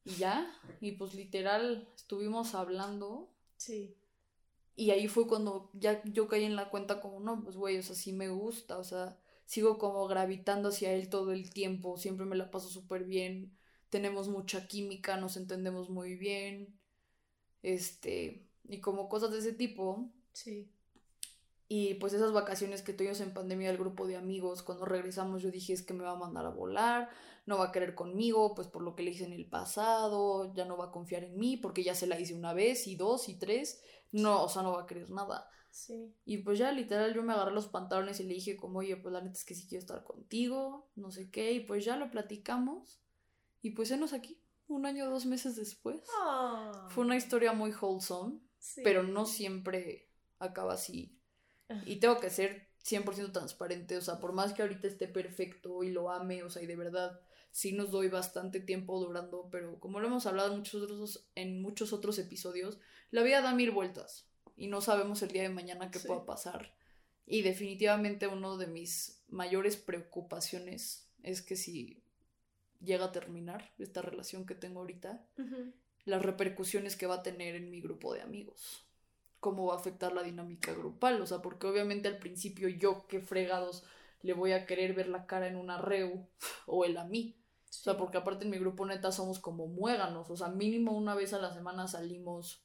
Y 0.06 0.12
ya, 0.15 0.53
y 0.79 0.94
pues 0.94 1.13
literal, 1.15 1.89
estuvimos 1.96 2.56
hablando. 2.56 3.29
Sí. 3.58 3.96
Y 4.75 4.91
ahí 4.91 5.08
fue 5.08 5.27
cuando 5.27 5.72
ya 5.74 6.01
yo 6.06 6.27
caí 6.27 6.44
en 6.44 6.56
la 6.56 6.70
cuenta 6.70 7.01
como, 7.01 7.20
no, 7.20 7.44
pues 7.44 7.56
güey, 7.56 7.77
o 7.79 7.84
sea, 7.84 7.96
sí 7.96 8.13
me 8.13 8.29
gusta, 8.29 8.77
o 8.77 8.84
sea, 8.84 9.17
sigo 9.46 9.79
como 9.79 10.08
gravitando 10.08 10.70
hacia 10.70 10.94
él 10.94 11.10
todo 11.10 11.32
el 11.32 11.50
tiempo, 11.51 11.98
siempre 11.98 12.25
me 12.27 12.36
la 12.36 12.51
paso 12.51 12.70
súper 12.70 13.03
bien, 13.06 13.58
tenemos 13.89 14.29
mucha 14.29 14.67
química, 14.67 15.17
nos 15.17 15.36
entendemos 15.36 15.89
muy 15.89 16.15
bien, 16.15 16.79
este, 17.63 18.48
y 18.70 18.79
como 18.82 19.10
cosas 19.10 19.32
de 19.32 19.39
ese 19.39 19.53
tipo. 19.53 20.12
Sí. 20.32 20.70
Y 21.69 21.95
pues 21.95 22.13
esas 22.13 22.31
vacaciones 22.31 22.81
que 22.81 22.93
tuvimos 22.93 23.19
en 23.19 23.33
pandemia 23.33 23.69
el 23.69 23.77
grupo 23.77 24.07
de 24.07 24.15
amigos, 24.15 24.63
cuando 24.63 24.86
regresamos 24.86 25.41
yo 25.43 25.51
dije 25.51 25.74
es 25.74 25.83
que 25.83 25.93
me 25.93 26.05
va 26.05 26.12
a 26.12 26.15
mandar 26.15 26.45
a 26.45 26.50
volar, 26.50 27.09
no 27.45 27.57
va 27.57 27.65
a 27.65 27.71
querer 27.74 27.93
conmigo, 27.93 28.55
pues 28.55 28.67
por 28.67 28.81
lo 28.81 28.95
que 28.95 29.03
le 29.03 29.12
hice 29.12 29.25
en 29.25 29.33
el 29.33 29.50
pasado, 29.50 30.53
ya 30.53 30.63
no 30.63 30.77
va 30.77 30.86
a 30.86 30.91
confiar 30.91 31.25
en 31.25 31.38
mí 31.38 31.57
porque 31.57 31.83
ya 31.83 31.93
se 31.93 32.07
la 32.07 32.19
hice 32.19 32.33
una 32.36 32.53
vez 32.53 32.88
y 32.88 32.95
dos 32.95 33.27
y 33.27 33.38
tres, 33.38 33.81
no, 34.12 34.43
o 34.43 34.50
sea, 34.50 34.62
no 34.63 34.71
va 34.71 34.83
a 34.83 34.86
querer 34.86 35.09
nada. 35.09 35.50
Sí. 35.69 36.13
Y 36.25 36.38
pues 36.39 36.57
ya 36.57 36.71
literal 36.71 37.13
yo 37.13 37.21
me 37.21 37.33
agarré 37.33 37.51
los 37.51 37.67
pantalones 37.67 38.19
y 38.21 38.24
le 38.24 38.33
dije 38.33 38.55
como, 38.55 38.79
oye, 38.79 38.95
pues 38.95 39.12
la 39.12 39.21
neta 39.21 39.38
es 39.38 39.43
que 39.43 39.53
sí 39.53 39.67
quiero 39.67 39.81
estar 39.81 40.03
contigo, 40.05 40.89
no 40.95 41.12
sé 41.12 41.29
qué, 41.29 41.51
y 41.51 41.59
pues 41.59 41.83
ya 41.83 41.97
lo 41.97 42.09
platicamos 42.09 43.01
y 43.62 43.71
pues 43.71 43.91
enos 43.91 44.13
aquí, 44.13 44.41
un 44.67 44.86
año 44.86 45.09
dos 45.09 45.25
meses 45.25 45.55
después. 45.55 46.01
Ah, 46.21 46.88
Fue 46.89 47.03
una 47.03 47.17
historia 47.17 47.51
muy 47.51 47.71
wholesome, 47.71 48.39
sí. 48.57 48.81
pero 48.83 49.03
no 49.03 49.25
siempre 49.25 50.09
acaba 50.39 50.74
así. 50.74 51.16
Y 51.86 51.97
tengo 51.97 52.19
que 52.19 52.29
ser 52.29 52.67
100% 52.83 53.31
transparente, 53.33 53.97
o 53.97 54.01
sea, 54.01 54.19
por 54.19 54.31
más 54.31 54.53
que 54.53 54.62
ahorita 54.62 54.88
esté 54.88 55.07
perfecto 55.07 55.83
y 55.83 55.91
lo 55.91 56.09
ame, 56.12 56.43
o 56.43 56.50
sea, 56.50 56.62
y 56.63 56.65
de 56.67 56.75
verdad 56.77 57.19
sí 57.51 57.74
nos 57.74 57.91
doy 57.91 58.07
bastante 58.07 58.59
tiempo 58.59 59.00
durando, 59.00 59.50
pero 59.51 59.79
como 59.79 60.00
lo 60.00 60.07
hemos 60.07 60.25
hablado 60.25 60.51
en 60.53 60.59
muchos 60.59 60.81
otros, 60.83 61.27
en 61.36 61.62
muchos 61.62 61.91
otros 61.91 62.17
episodios, 62.19 62.79
la 63.12 63.24
vida 63.24 63.41
da 63.41 63.53
mil 63.53 63.71
vueltas 63.71 64.29
y 64.55 64.67
no 64.67 64.79
sabemos 64.81 65.21
el 65.21 65.29
día 65.31 65.41
de 65.43 65.50
mañana 65.50 65.91
qué 65.91 66.00
Sí. 66.00 66.07
pueda 66.07 66.25
pasar. 66.25 66.74
Y 67.25 67.41
definitivamente 67.41 68.27
uno 68.27 68.57
de 68.57 68.67
mis 68.67 69.21
mayores 69.27 69.75
preocupaciones 69.75 71.09
es 71.24 71.41
que 71.41 71.55
si 71.57 72.01
llega 72.81 73.05
a 73.05 73.12
terminar 73.12 73.74
esta 73.79 74.01
relación 74.01 74.45
que 74.45 74.55
tengo 74.55 74.79
ahorita, 74.79 75.25
las 76.05 76.21
repercusiones 76.21 76.95
que 76.95 77.07
va 77.07 77.15
a 77.15 77.24
tener 77.24 77.55
en 77.55 77.69
mi 77.69 77.81
grupo 77.81 78.13
de 78.13 78.21
amigos. 78.21 78.87
Cómo 79.39 79.65
va 79.67 79.75
a 79.75 79.77
afectar 79.77 80.13
la 80.13 80.24
dinámica 80.24 80.74
grupal. 80.74 81.22
O 81.22 81.27
sea, 81.27 81.41
porque 81.41 81.67
obviamente 81.67 82.08
al 82.08 82.17
principio 82.20 82.67
yo, 82.70 83.06
qué 83.08 83.20
fregados, 83.22 83.84
le 84.22 84.34
voy 84.34 84.51
a 84.51 84.65
querer 84.65 84.94
ver 84.94 85.08
la 85.10 85.25
cara 85.27 85.48
en 85.48 85.56
una 85.56 85.77
reu 85.77 86.27
o 86.65 86.86
él 86.86 86.98
a 86.98 87.06
mí. 87.06 87.36
O 87.70 87.74
sea, 87.74 87.94
Sí. 87.94 88.00
porque 88.00 88.17
aparte 88.17 88.46
en 88.46 88.51
mi 88.51 88.58
grupo 88.58 88.86
neta 88.86 89.12
somos 89.12 89.39
como 89.39 89.67
muéganos. 89.67 90.29
O 90.29 90.38
sea, 90.38 90.48
mínimo 90.50 90.91
una 90.94 91.15
vez 91.15 91.34
a 91.34 91.39
la 91.39 91.53
semana 91.53 91.88
salimos. 91.88 92.63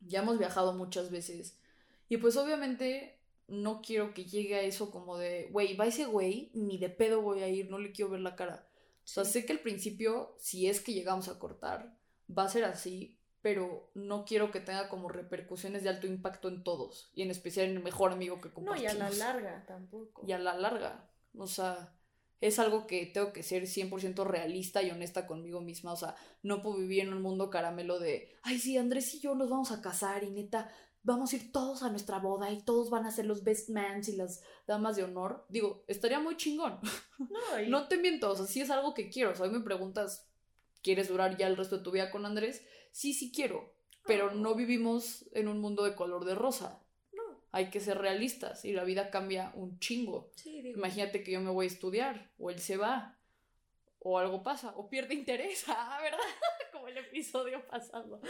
Ya 0.00 0.20
hemos 0.20 0.38
viajado 0.38 0.72
muchas 0.72 1.10
veces. 1.10 1.58
Y 2.08 2.16
pues 2.16 2.36
obviamente 2.36 3.18
no 3.48 3.82
quiero 3.82 4.14
que 4.14 4.24
llegue 4.24 4.54
a 4.54 4.62
eso 4.62 4.90
como 4.90 5.18
de, 5.18 5.48
güey, 5.52 5.76
va 5.76 5.86
ese 5.86 6.06
güey, 6.06 6.50
ni 6.54 6.78
de 6.78 6.88
pedo 6.88 7.20
voy 7.20 7.42
a 7.42 7.48
ir, 7.48 7.68
no 7.70 7.78
le 7.78 7.92
quiero 7.92 8.12
ver 8.12 8.20
la 8.20 8.36
cara. 8.36 8.66
O 9.04 9.06
sea, 9.06 9.24
Sí. 9.24 9.32
sé 9.32 9.46
que 9.46 9.52
al 9.52 9.60
principio, 9.60 10.34
si 10.38 10.68
es 10.68 10.80
que 10.80 10.94
llegamos 10.94 11.28
a 11.28 11.38
cortar, 11.38 11.96
va 12.36 12.44
a 12.44 12.48
ser 12.48 12.64
así, 12.64 13.18
pero 13.42 13.90
no 13.94 14.24
quiero 14.24 14.50
que 14.50 14.60
tenga 14.60 14.88
como 14.88 15.08
repercusiones 15.08 15.82
de 15.82 15.88
alto 15.88 16.06
impacto 16.06 16.48
en 16.48 16.62
todos, 16.62 17.10
y 17.14 17.22
en 17.22 17.30
especial 17.30 17.66
en 17.70 17.76
el 17.76 17.82
mejor 17.82 18.12
amigo 18.12 18.40
que 18.40 18.48
No, 18.48 18.52
y 18.52 18.54
compartimos. 18.54 18.92
a 18.94 18.98
la 18.98 19.10
larga 19.10 19.64
tampoco. 19.66 20.22
Y 20.26 20.32
a 20.32 20.38
la 20.38 20.54
larga. 20.54 21.10
O 21.36 21.46
sea, 21.46 21.94
es 22.40 22.58
algo 22.58 22.86
que 22.86 23.06
tengo 23.06 23.32
que 23.32 23.42
ser 23.42 23.64
100% 23.66 24.24
realista 24.24 24.82
y 24.82 24.90
honesta 24.90 25.26
conmigo 25.26 25.60
misma. 25.60 25.92
O 25.92 25.96
sea, 25.96 26.16
no 26.42 26.62
puedo 26.62 26.78
vivir 26.78 27.00
en 27.00 27.12
un 27.14 27.22
mundo 27.22 27.50
caramelo 27.50 27.98
de, 27.98 28.34
ay, 28.42 28.58
sí, 28.58 28.76
Andrés 28.78 29.14
y 29.14 29.20
yo 29.20 29.34
nos 29.34 29.48
vamos 29.50 29.72
a 29.72 29.80
casar 29.82 30.24
y 30.24 30.30
neta, 30.30 30.70
vamos 31.02 31.32
a 31.32 31.36
ir 31.36 31.52
todos 31.52 31.82
a 31.82 31.90
nuestra 31.90 32.18
boda 32.18 32.50
y 32.50 32.62
todos 32.62 32.90
van 32.90 33.06
a 33.06 33.10
ser 33.10 33.26
los 33.26 33.42
best 33.44 33.70
mans 33.70 34.08
y 34.08 34.16
las 34.16 34.42
damas 34.66 34.96
de 34.96 35.04
honor. 35.04 35.46
Digo, 35.48 35.84
estaría 35.86 36.18
muy 36.20 36.36
chingón. 36.36 36.78
No, 37.18 37.60
y- 37.62 37.68
No 37.70 37.88
te 37.88 37.96
miento, 37.98 38.30
o 38.30 38.36
sea, 38.36 38.46
sí 38.46 38.60
es 38.60 38.70
algo 38.70 38.92
que 38.94 39.08
quiero. 39.10 39.30
O 39.30 39.34
sea, 39.34 39.46
hoy 39.46 39.52
me 39.52 39.60
preguntas, 39.60 40.29
¿quieres 40.82 41.08
durar 41.08 41.36
ya 41.36 41.46
el 41.46 41.56
resto 41.56 41.78
de 41.78 41.84
tu 41.84 41.90
vida 41.90 42.10
con 42.10 42.26
Andrés? 42.26 42.66
Sí, 42.92 43.12
sí 43.14 43.32
quiero. 43.32 43.74
Pero 44.06 44.30
Ah. 44.30 44.34
no 44.34 44.54
vivimos 44.54 45.26
en 45.32 45.48
un 45.48 45.60
mundo 45.60 45.84
de 45.84 45.94
color 45.94 46.24
de 46.24 46.34
rosa. 46.34 46.82
no. 47.12 47.22
Hay 47.52 47.70
que 47.70 47.80
ser 47.80 47.98
realistas 47.98 48.64
y 48.64 48.72
la 48.72 48.84
vida 48.84 49.10
cambia 49.10 49.52
un 49.54 49.78
chingo. 49.78 50.30
Sí, 50.36 50.62
digo. 50.62 50.78
Imagínate 50.78 51.22
que 51.22 51.32
yo 51.32 51.40
me 51.40 51.50
voy 51.50 51.64
a 51.66 51.68
estudiar, 51.68 52.30
o 52.38 52.50
él 52.50 52.58
se 52.60 52.76
va, 52.76 53.18
o 53.98 54.18
algo 54.18 54.42
pasa, 54.42 54.72
o 54.76 54.88
pierde 54.88 55.14
interés, 55.14 55.64
ah, 55.68 55.98
¿verdad? 56.02 56.18
Como 56.72 56.88
el 56.88 56.96
episodio 56.98 57.66
pasado. 57.66 58.20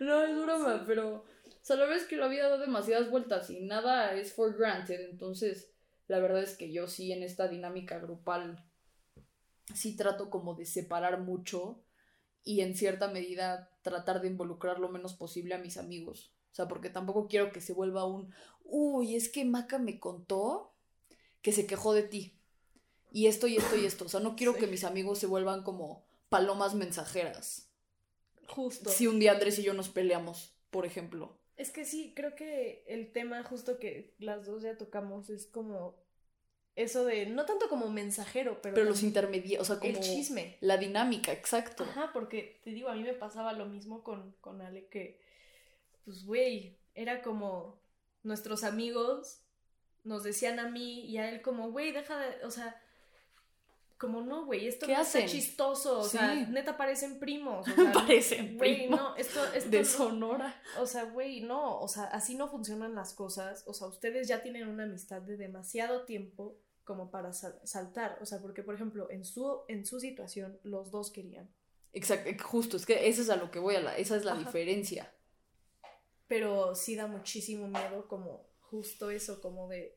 No, 0.00 0.22
es 0.24 0.36
broma, 0.36 0.78
Sí. 0.78 0.84
pero, 0.86 1.14
o 1.16 1.24
sea, 1.64 1.76
la 1.76 1.82
verdad 1.84 1.98
es 2.02 2.06
que 2.08 2.16
la 2.16 2.28
vida 2.28 2.48
da 2.48 2.58
demasiadas 2.58 3.10
vueltas 3.10 3.48
y 3.50 3.60
nada 3.60 4.14
es 4.14 4.34
for 4.34 4.56
granted, 4.58 5.00
entonces, 5.08 5.72
la 6.08 6.18
verdad 6.18 6.42
es 6.42 6.56
que 6.56 6.70
yo 6.72 6.86
sí 6.86 7.12
en 7.12 7.22
esta 7.22 7.48
dinámica 7.48 7.98
grupal, 7.98 8.62
sí 9.72 9.96
trato 9.96 10.28
como 10.30 10.54
de 10.54 10.66
separar 10.66 11.20
mucho 11.20 11.83
y 12.44 12.60
en 12.60 12.76
cierta 12.76 13.08
medida 13.08 13.70
tratar 13.82 14.20
de 14.20 14.28
involucrar 14.28 14.78
lo 14.78 14.88
menos 14.88 15.14
posible 15.14 15.54
a 15.54 15.58
mis 15.58 15.76
amigos. 15.78 16.32
O 16.52 16.54
sea, 16.54 16.68
porque 16.68 16.90
tampoco 16.90 17.26
quiero 17.26 17.50
que 17.52 17.60
se 17.60 17.72
vuelva 17.72 18.04
un, 18.04 18.32
uy, 18.64 19.16
es 19.16 19.28
que 19.28 19.44
Maca 19.44 19.78
me 19.78 19.98
contó 19.98 20.72
que 21.42 21.52
se 21.52 21.66
quejó 21.66 21.92
de 21.94 22.04
ti. 22.04 22.38
Y 23.10 23.26
esto 23.26 23.46
y 23.46 23.56
esto 23.56 23.76
y 23.76 23.84
esto. 23.86 24.04
O 24.04 24.08
sea, 24.08 24.20
no 24.20 24.36
quiero 24.36 24.52
Sí. 24.54 24.60
que 24.60 24.66
mis 24.66 24.84
amigos 24.84 25.18
se 25.18 25.26
vuelvan 25.26 25.62
como 25.62 26.04
palomas 26.28 26.74
mensajeras. 26.74 27.70
Justo. 28.48 28.90
Si 28.90 29.06
un 29.06 29.18
día 29.18 29.32
Andrés 29.32 29.58
y 29.58 29.62
yo 29.62 29.72
nos 29.74 29.88
peleamos, 29.88 30.54
por 30.70 30.84
ejemplo. 30.86 31.38
Es 31.56 31.70
que 31.70 31.84
sí, 31.84 32.12
creo 32.14 32.34
que 32.34 32.84
el 32.88 33.12
tema 33.12 33.42
justo 33.44 33.78
que 33.78 34.14
las 34.18 34.46
dos 34.46 34.62
ya 34.62 34.76
tocamos 34.76 35.30
es 35.30 35.46
como 35.46 35.94
eso 36.76 37.04
de, 37.04 37.26
no 37.26 37.44
tanto 37.46 37.68
como 37.68 37.88
mensajero, 37.88 38.60
pero, 38.60 38.74
Pero 38.74 38.86
los 38.88 39.02
intermediarios, 39.02 39.62
o 39.62 39.64
sea, 39.64 39.78
como 39.78 39.90
el 39.92 40.00
chisme. 40.00 40.56
la 40.60 40.76
dinámica, 40.76 41.32
exacto. 41.32 41.84
Ajá, 41.84 42.10
porque 42.12 42.60
te 42.64 42.70
digo, 42.70 42.88
a 42.88 42.94
mí 42.94 43.02
me 43.02 43.12
pasaba 43.14 43.52
lo 43.52 43.66
mismo 43.66 44.02
con, 44.02 44.32
con 44.40 44.60
Ale 44.60 44.86
que, 44.88 45.20
pues, 46.04 46.24
güey, 46.24 46.76
era 46.94 47.22
como 47.22 47.78
nuestros 48.22 48.64
amigos 48.64 49.40
nos 50.02 50.22
decían 50.24 50.58
a 50.58 50.68
mí 50.68 51.06
y 51.06 51.16
a 51.18 51.30
él 51.30 51.42
como, 51.42 51.70
güey, 51.70 51.92
deja 51.92 52.18
de, 52.18 52.44
o 52.44 52.50
sea, 52.50 52.80
como 53.96 54.20
no, 54.20 54.44
güey, 54.44 54.66
esto 54.66 54.86
¿Qué 54.86 54.92
no 54.94 55.00
hacen? 55.00 55.22
está 55.22 55.36
chistoso, 55.36 56.00
o 56.00 56.04
Sí. 56.04 56.18
sea, 56.18 56.34
neta 56.34 56.76
parecen 56.76 57.18
primos, 57.20 57.66
o 57.68 57.74
sea, 57.74 57.92
Parecen 57.92 58.58
güey, 58.58 58.74
primos 58.80 59.00
no, 59.00 59.16
esto, 59.16 59.42
esto 59.54 59.70
de 59.70 59.78
no- 59.78 59.84
Sonora. 59.84 60.60
o 60.78 60.86
sea, 60.86 61.04
güey, 61.04 61.40
no, 61.40 61.78
o 61.80 61.88
sea, 61.88 62.04
así 62.04 62.34
no 62.34 62.48
funcionan 62.48 62.94
las 62.94 63.14
cosas. 63.14 63.62
O 63.66 63.72
sea, 63.72 63.86
ustedes 63.86 64.28
ya 64.28 64.42
tienen 64.42 64.68
una 64.68 64.82
amistad 64.82 65.22
de 65.22 65.36
demasiado 65.36 66.04
tiempo 66.04 66.58
como 66.84 67.10
para 67.10 67.32
sal- 67.32 67.60
saltar. 67.64 68.18
O 68.20 68.26
sea, 68.26 68.40
porque, 68.40 68.62
por 68.62 68.74
ejemplo, 68.74 69.10
en 69.10 69.24
su, 69.24 69.62
en 69.68 69.84
su 69.86 70.00
situación, 70.00 70.58
los 70.62 70.90
dos 70.90 71.10
querían. 71.10 71.48
Exacto, 71.92 72.30
justo, 72.44 72.76
es 72.76 72.86
que 72.86 73.08
eso 73.08 73.22
es 73.22 73.30
a 73.30 73.36
lo 73.36 73.50
que 73.50 73.58
voy 73.58 73.76
a 73.76 73.80
la, 73.80 73.96
esa 73.96 74.16
es 74.16 74.24
la 74.24 74.32
Ajá. 74.32 74.40
diferencia. 74.40 75.12
Pero 76.26 76.74
sí 76.74 76.96
da 76.96 77.06
muchísimo 77.06 77.68
miedo 77.68 78.08
como 78.08 78.46
justo 78.60 79.10
eso, 79.10 79.40
como 79.40 79.68
de, 79.68 79.96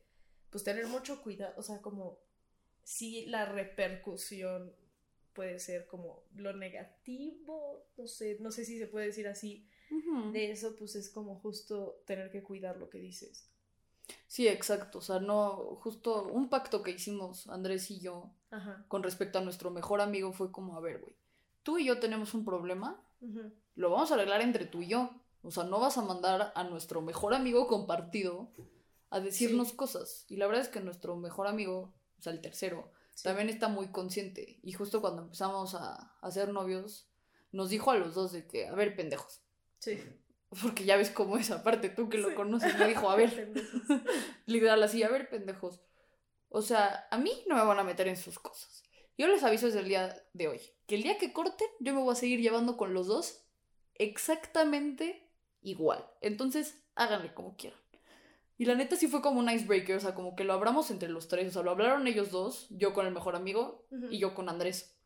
pues 0.50 0.62
tener 0.62 0.86
mucho 0.86 1.22
cuidado. 1.22 1.54
O 1.56 1.62
sea, 1.62 1.80
como 1.80 2.18
sí 2.84 3.26
la 3.26 3.46
repercusión 3.46 4.74
puede 5.32 5.58
ser 5.58 5.86
como 5.86 6.24
lo 6.34 6.52
negativo, 6.52 7.86
no 7.96 8.06
sé, 8.06 8.38
no 8.40 8.50
sé 8.50 8.64
si 8.64 8.78
se 8.78 8.86
puede 8.86 9.06
decir 9.06 9.28
así. 9.28 9.68
De 10.32 10.50
eso, 10.50 10.76
pues 10.76 10.94
es 10.96 11.08
como 11.08 11.36
justo 11.40 12.02
tener 12.06 12.30
que 12.30 12.42
cuidar 12.42 12.76
lo 12.76 12.90
que 12.90 12.98
dices. 12.98 13.48
Sí, 14.26 14.46
exacto, 14.48 14.98
o 14.98 15.02
sea, 15.02 15.20
no, 15.20 15.76
justo 15.82 16.24
un 16.24 16.48
pacto 16.48 16.82
que 16.82 16.90
hicimos 16.92 17.46
Andrés 17.48 17.90
y 17.90 18.00
yo 18.00 18.30
Ajá. 18.50 18.84
con 18.88 19.02
respecto 19.02 19.38
a 19.38 19.42
nuestro 19.42 19.70
mejor 19.70 20.00
amigo 20.00 20.32
fue 20.32 20.50
como, 20.52 20.76
a 20.76 20.80
ver, 20.80 21.00
güey, 21.00 21.14
tú 21.62 21.78
y 21.78 21.84
yo 21.86 21.98
tenemos 21.98 22.34
un 22.34 22.44
problema, 22.44 23.02
lo 23.74 23.90
vamos 23.90 24.10
a 24.10 24.14
arreglar 24.14 24.40
entre 24.42 24.64
tú 24.66 24.82
y 24.82 24.88
yo. 24.88 25.10
O 25.42 25.50
sea, 25.50 25.64
no 25.64 25.78
vas 25.78 25.96
a 25.98 26.02
mandar 26.02 26.52
a 26.54 26.64
nuestro 26.64 27.00
mejor 27.00 27.32
amigo 27.32 27.66
compartido 27.68 28.50
a 29.10 29.20
decirnos 29.20 29.68
Sí. 29.68 29.76
cosas. 29.76 30.24
Y 30.28 30.36
la 30.36 30.46
verdad 30.46 30.62
es 30.62 30.68
que 30.68 30.80
nuestro 30.80 31.16
mejor 31.16 31.46
amigo, 31.46 31.94
o 32.18 32.22
sea, 32.22 32.32
el 32.32 32.40
tercero, 32.40 32.90
Sí. 33.14 33.22
también 33.24 33.48
está 33.48 33.68
muy 33.68 33.88
consciente. 33.88 34.58
Y 34.62 34.72
justo 34.72 35.00
cuando 35.00 35.22
empezamos 35.22 35.74
a, 35.74 36.12
a 36.20 36.30
ser 36.30 36.48
novios, 36.52 37.08
nos 37.52 37.70
dijo 37.70 37.90
a 37.92 37.96
los 37.96 38.14
dos 38.14 38.32
de 38.32 38.46
que, 38.46 38.66
a 38.66 38.74
ver, 38.74 38.96
pendejos. 38.96 39.40
Sí. 39.78 39.98
Porque 40.62 40.84
ya 40.84 40.96
ves 40.96 41.10
cómo 41.10 41.36
es, 41.36 41.50
aparte 41.50 41.88
tú 41.90 42.08
que 42.08 42.18
lo 42.18 42.30
Sí. 42.30 42.34
conoces, 42.34 42.78
me 42.78 42.88
dijo, 42.88 43.10
a 43.10 43.16
ver, 43.16 43.52
literal 44.46 44.82
así, 44.82 45.02
a 45.02 45.08
ver, 45.08 45.28
pendejos. 45.28 45.80
O 46.48 46.62
sea, 46.62 47.06
a 47.10 47.18
mí 47.18 47.30
no 47.46 47.54
me 47.56 47.64
van 47.64 47.78
a 47.78 47.84
meter 47.84 48.08
en 48.08 48.16
sus 48.16 48.38
cosas. 48.38 48.82
Yo 49.18 49.26
les 49.28 49.42
aviso 49.42 49.66
desde 49.66 49.80
el 49.80 49.88
día 49.88 50.16
de 50.32 50.48
hoy, 50.48 50.60
que 50.86 50.94
el 50.94 51.02
día 51.02 51.18
que 51.18 51.32
corten, 51.32 51.66
yo 51.80 51.92
me 51.92 52.00
voy 52.00 52.12
a 52.12 52.16
seguir 52.16 52.40
llevando 52.40 52.76
con 52.76 52.94
los 52.94 53.06
dos 53.08 53.44
exactamente 53.94 55.30
igual. 55.60 56.04
Entonces, 56.20 56.82
háganle 56.94 57.34
como 57.34 57.56
quieran. 57.56 57.78
Y 58.56 58.64
la 58.64 58.74
neta 58.74 58.96
sí 58.96 59.06
fue 59.06 59.22
como 59.22 59.38
un 59.38 59.50
icebreaker, 59.50 59.96
o 59.96 60.00
sea, 60.00 60.14
como 60.14 60.34
que 60.34 60.44
lo 60.44 60.52
hablamos 60.52 60.90
entre 60.90 61.08
los 61.08 61.28
tres, 61.28 61.48
o 61.48 61.52
sea, 61.52 61.62
lo 61.62 61.70
hablaron 61.70 62.06
ellos 62.06 62.30
dos, 62.30 62.66
yo 62.70 62.92
con 62.92 63.06
el 63.06 63.12
mejor 63.14 63.36
amigo 63.36 63.86
y 64.10 64.18
yo 64.18 64.34
con 64.34 64.48
Andrés. 64.48 64.98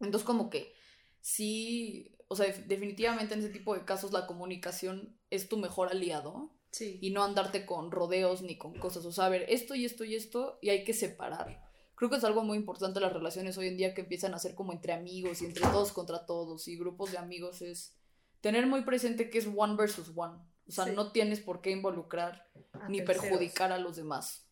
Entonces, 0.00 0.24
como 0.24 0.48
que 0.48 0.72
sí, 1.20 2.15
o 2.28 2.36
sea, 2.36 2.46
def- 2.46 2.66
definitivamente 2.66 3.34
en 3.34 3.40
ese 3.40 3.50
tipo 3.50 3.74
de 3.74 3.84
casos 3.84 4.12
la 4.12 4.26
comunicación 4.26 5.16
es 5.30 5.48
tu 5.48 5.56
mejor 5.58 5.88
aliado. 5.88 6.52
Sí. 6.72 6.98
y 7.00 7.08
no 7.08 7.24
andarte 7.24 7.64
con 7.64 7.90
rodeos 7.90 8.42
ni 8.42 8.58
con 8.58 8.74
cosas. 8.78 9.06
O 9.06 9.12
sea, 9.12 9.24
a 9.26 9.28
ver, 9.30 9.46
esto 9.48 9.74
y 9.74 9.86
esto 9.86 10.04
y 10.04 10.14
esto, 10.14 10.58
y 10.60 10.68
hay 10.68 10.84
que 10.84 10.92
separar. 10.92 11.62
Creo 11.94 12.10
que 12.10 12.16
es 12.16 12.24
algo 12.24 12.44
muy 12.44 12.58
importante 12.58 13.00
las 13.00 13.14
relaciones 13.14 13.56
hoy 13.56 13.68
en 13.68 13.78
día 13.78 13.94
que 13.94 14.02
empiezan 14.02 14.34
a 14.34 14.38
ser 14.38 14.54
como 14.54 14.74
entre 14.74 14.92
amigos 14.92 15.40
y 15.40 15.46
entre 15.46 15.62
todos 15.62 15.90
contra 15.92 16.26
todos 16.26 16.68
y 16.68 16.76
grupos 16.76 17.12
de 17.12 17.16
amigos 17.18 17.62
es 17.62 17.96
tener 18.42 18.66
muy 18.66 18.82
presente 18.82 19.30
que 19.30 19.38
es 19.38 19.48
one 19.56 19.74
versus 19.76 20.12
one. 20.14 20.34
O 20.68 20.70
sea, 20.72 20.84
Sí. 20.84 20.90
no 20.94 21.12
tienes 21.12 21.40
por 21.40 21.62
qué 21.62 21.70
involucrar 21.70 22.46
A 22.74 22.90
ni 22.90 22.98
terceros. 22.98 23.22
perjudicar 23.24 23.72
a 23.72 23.78
los 23.78 23.96
demás. 23.96 24.46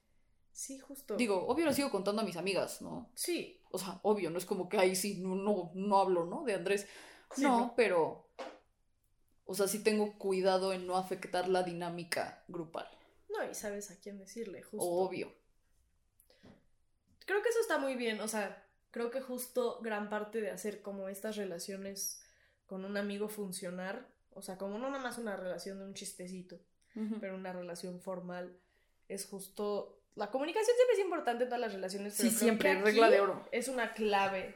Sí, 0.50 0.78
justo. 0.78 1.16
Digo, 1.16 1.46
obvio 1.46 1.66
lo 1.66 1.74
sigo 1.74 1.90
contando 1.90 2.22
a 2.22 2.24
mis 2.24 2.38
amigas, 2.38 2.80
¿no? 2.80 3.10
Sí. 3.14 3.60
O 3.70 3.76
sea, 3.78 4.00
obvio, 4.02 4.30
no 4.30 4.38
es 4.38 4.46
como 4.46 4.70
que 4.70 4.78
ahí 4.78 4.96
sí, 4.96 5.18
no, 5.20 5.34
no, 5.34 5.72
no 5.74 5.98
hablo, 5.98 6.24
¿no? 6.24 6.44
De 6.44 6.54
Andrés. 6.54 6.86
Sí, 7.34 7.42
no, 7.42 7.60
no. 7.60 7.74
pero. 7.76 8.28
O 9.46 9.54
sea, 9.54 9.68
sí 9.68 9.82
tengo 9.82 10.14
cuidado 10.18 10.72
en 10.72 10.86
no 10.86 10.96
afectar 10.96 11.48
la 11.48 11.62
dinámica 11.62 12.42
grupal. 12.48 12.88
No, 13.28 13.44
y 13.48 13.54
sabes 13.54 13.90
a 13.90 13.96
quién 13.96 14.18
decirle, 14.18 14.62
justo. 14.62 14.86
Obvio. 14.86 15.32
Creo 17.26 17.42
que 17.42 17.48
eso 17.48 17.60
está 17.60 17.78
muy 17.78 17.94
bien, 17.94 18.20
o 18.20 18.28
sea, 18.28 18.64
creo 18.90 19.10
que 19.10 19.20
justo 19.20 19.80
gran 19.82 20.08
parte 20.08 20.40
de 20.40 20.50
hacer 20.50 20.82
como 20.82 21.08
estas 21.08 21.36
relaciones 21.36 22.22
con 22.66 22.84
un 22.84 22.96
amigo 22.96 23.28
funcionar, 23.28 24.06
o 24.34 24.42
sea, 24.42 24.56
como 24.58 24.78
no 24.78 24.88
nada 24.90 25.02
más 25.02 25.18
una 25.18 25.36
relación 25.36 25.78
de 25.78 25.84
un 25.86 25.94
chistecito, 25.94 26.60
pero 27.20 27.34
una 27.34 27.52
relación 27.52 28.00
formal, 28.00 28.56
es 29.08 29.26
justo... 29.26 30.00
La 30.14 30.30
comunicación 30.30 30.76
siempre 30.76 30.94
es 30.94 31.00
importante 31.04 31.44
en 31.44 31.48
todas 31.48 31.60
las 31.60 31.72
relaciones, 31.72 32.14
pero 32.16 32.30
Sí, 32.30 32.36
siempre, 32.36 32.80
regla 32.80 33.10
de 33.10 33.20
oro. 33.20 33.42
Es 33.50 33.68
una 33.68 33.92
clave, 33.94 34.54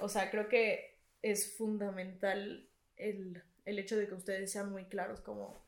o 0.00 0.08
sea, 0.08 0.30
creo 0.30 0.48
que 0.48 0.91
es 1.22 1.56
fundamental 1.56 2.68
el, 2.96 3.42
el 3.64 3.78
hecho 3.78 3.96
de 3.96 4.06
que 4.08 4.14
ustedes 4.14 4.50
sean 4.52 4.70
muy 4.70 4.84
claros, 4.86 5.20
como 5.20 5.64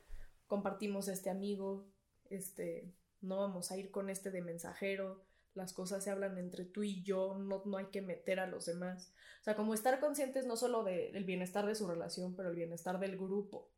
compartimos 0.46 1.08
este 1.08 1.30
amigo, 1.30 1.86
este, 2.30 2.92
no 3.20 3.38
vamos 3.38 3.70
a 3.70 3.76
ir 3.78 3.90
con 3.90 4.10
este 4.10 4.30
de 4.30 4.42
mensajero, 4.42 5.24
las 5.54 5.72
cosas 5.72 6.02
se 6.02 6.10
hablan 6.10 6.36
entre 6.36 6.64
tú 6.64 6.82
y 6.82 7.02
yo, 7.02 7.36
no, 7.38 7.62
no 7.64 7.76
hay 7.76 7.86
que 7.86 8.02
meter 8.02 8.40
a 8.40 8.46
los 8.46 8.66
demás. 8.66 9.12
O 9.40 9.44
sea, 9.44 9.54
como 9.54 9.72
estar 9.72 10.00
conscientes 10.00 10.46
no 10.46 10.56
solo 10.56 10.82
de- 10.82 11.12
del 11.12 11.24
bienestar 11.24 11.64
de 11.66 11.76
su 11.76 11.86
relación, 11.86 12.34
pero 12.34 12.50
el 12.50 12.56
bienestar 12.56 12.98
del 12.98 13.16
grupo. 13.16 13.70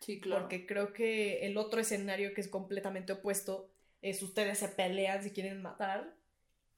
Sí, 0.00 0.20
claro. 0.20 0.42
Porque 0.42 0.66
creo 0.66 0.92
que 0.92 1.46
el 1.46 1.56
otro 1.56 1.80
escenario 1.80 2.34
que 2.34 2.40
es 2.40 2.48
completamente 2.48 3.12
opuesto 3.12 3.70
es 4.00 4.22
ustedes 4.22 4.58
se 4.58 4.68
pelean, 4.68 5.22
se 5.22 5.32
quieren 5.32 5.60
matar, 5.60 6.14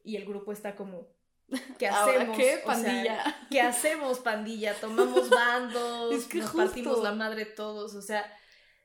y 0.02 0.16
el 0.16 0.24
grupo 0.24 0.52
está 0.52 0.76
como, 0.76 1.08
¿qué 1.78 1.88
hacemos? 1.88 2.36
¿qué, 2.36 2.54
O 2.56 2.58
sea, 2.58 2.64
pandilla? 2.64 3.46
¿qué 3.50 3.60
hacemos, 3.60 4.20
pandilla? 4.20 4.74
Tomamos 4.80 5.30
bandos, 5.30 6.14
Es 6.14 6.26
que 6.26 6.38
nos 6.38 6.50
justo. 6.50 6.66
partimos 6.66 7.02
la 7.02 7.12
madre 7.12 7.46
todos, 7.46 7.94
o 7.94 8.02
sea, 8.02 8.24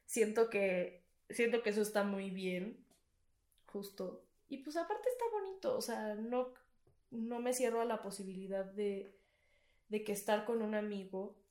siento 0.05 0.49
que 0.49 1.01
siento 1.29 1.61
que 1.63 1.69
eso 1.69 1.81
está 1.81 2.03
muy 2.03 2.29
bien, 2.29 2.85
justo. 3.65 4.25
Y 4.49 4.57
pues 4.57 4.75
aparte 4.75 5.09
está 5.09 5.25
bonito, 5.31 5.77
o 5.77 5.81
sea, 5.81 6.15
no, 6.15 6.53
no 7.09 7.39
me 7.39 7.53
cierro 7.53 7.81
a 7.81 7.85
la 7.85 8.01
posibilidad 8.01 8.65
de, 8.65 9.17
de 9.87 10.03
que 10.03 10.11
estar 10.11 10.43
con 10.45 10.61
un 10.61 10.75
amigo 10.75 11.41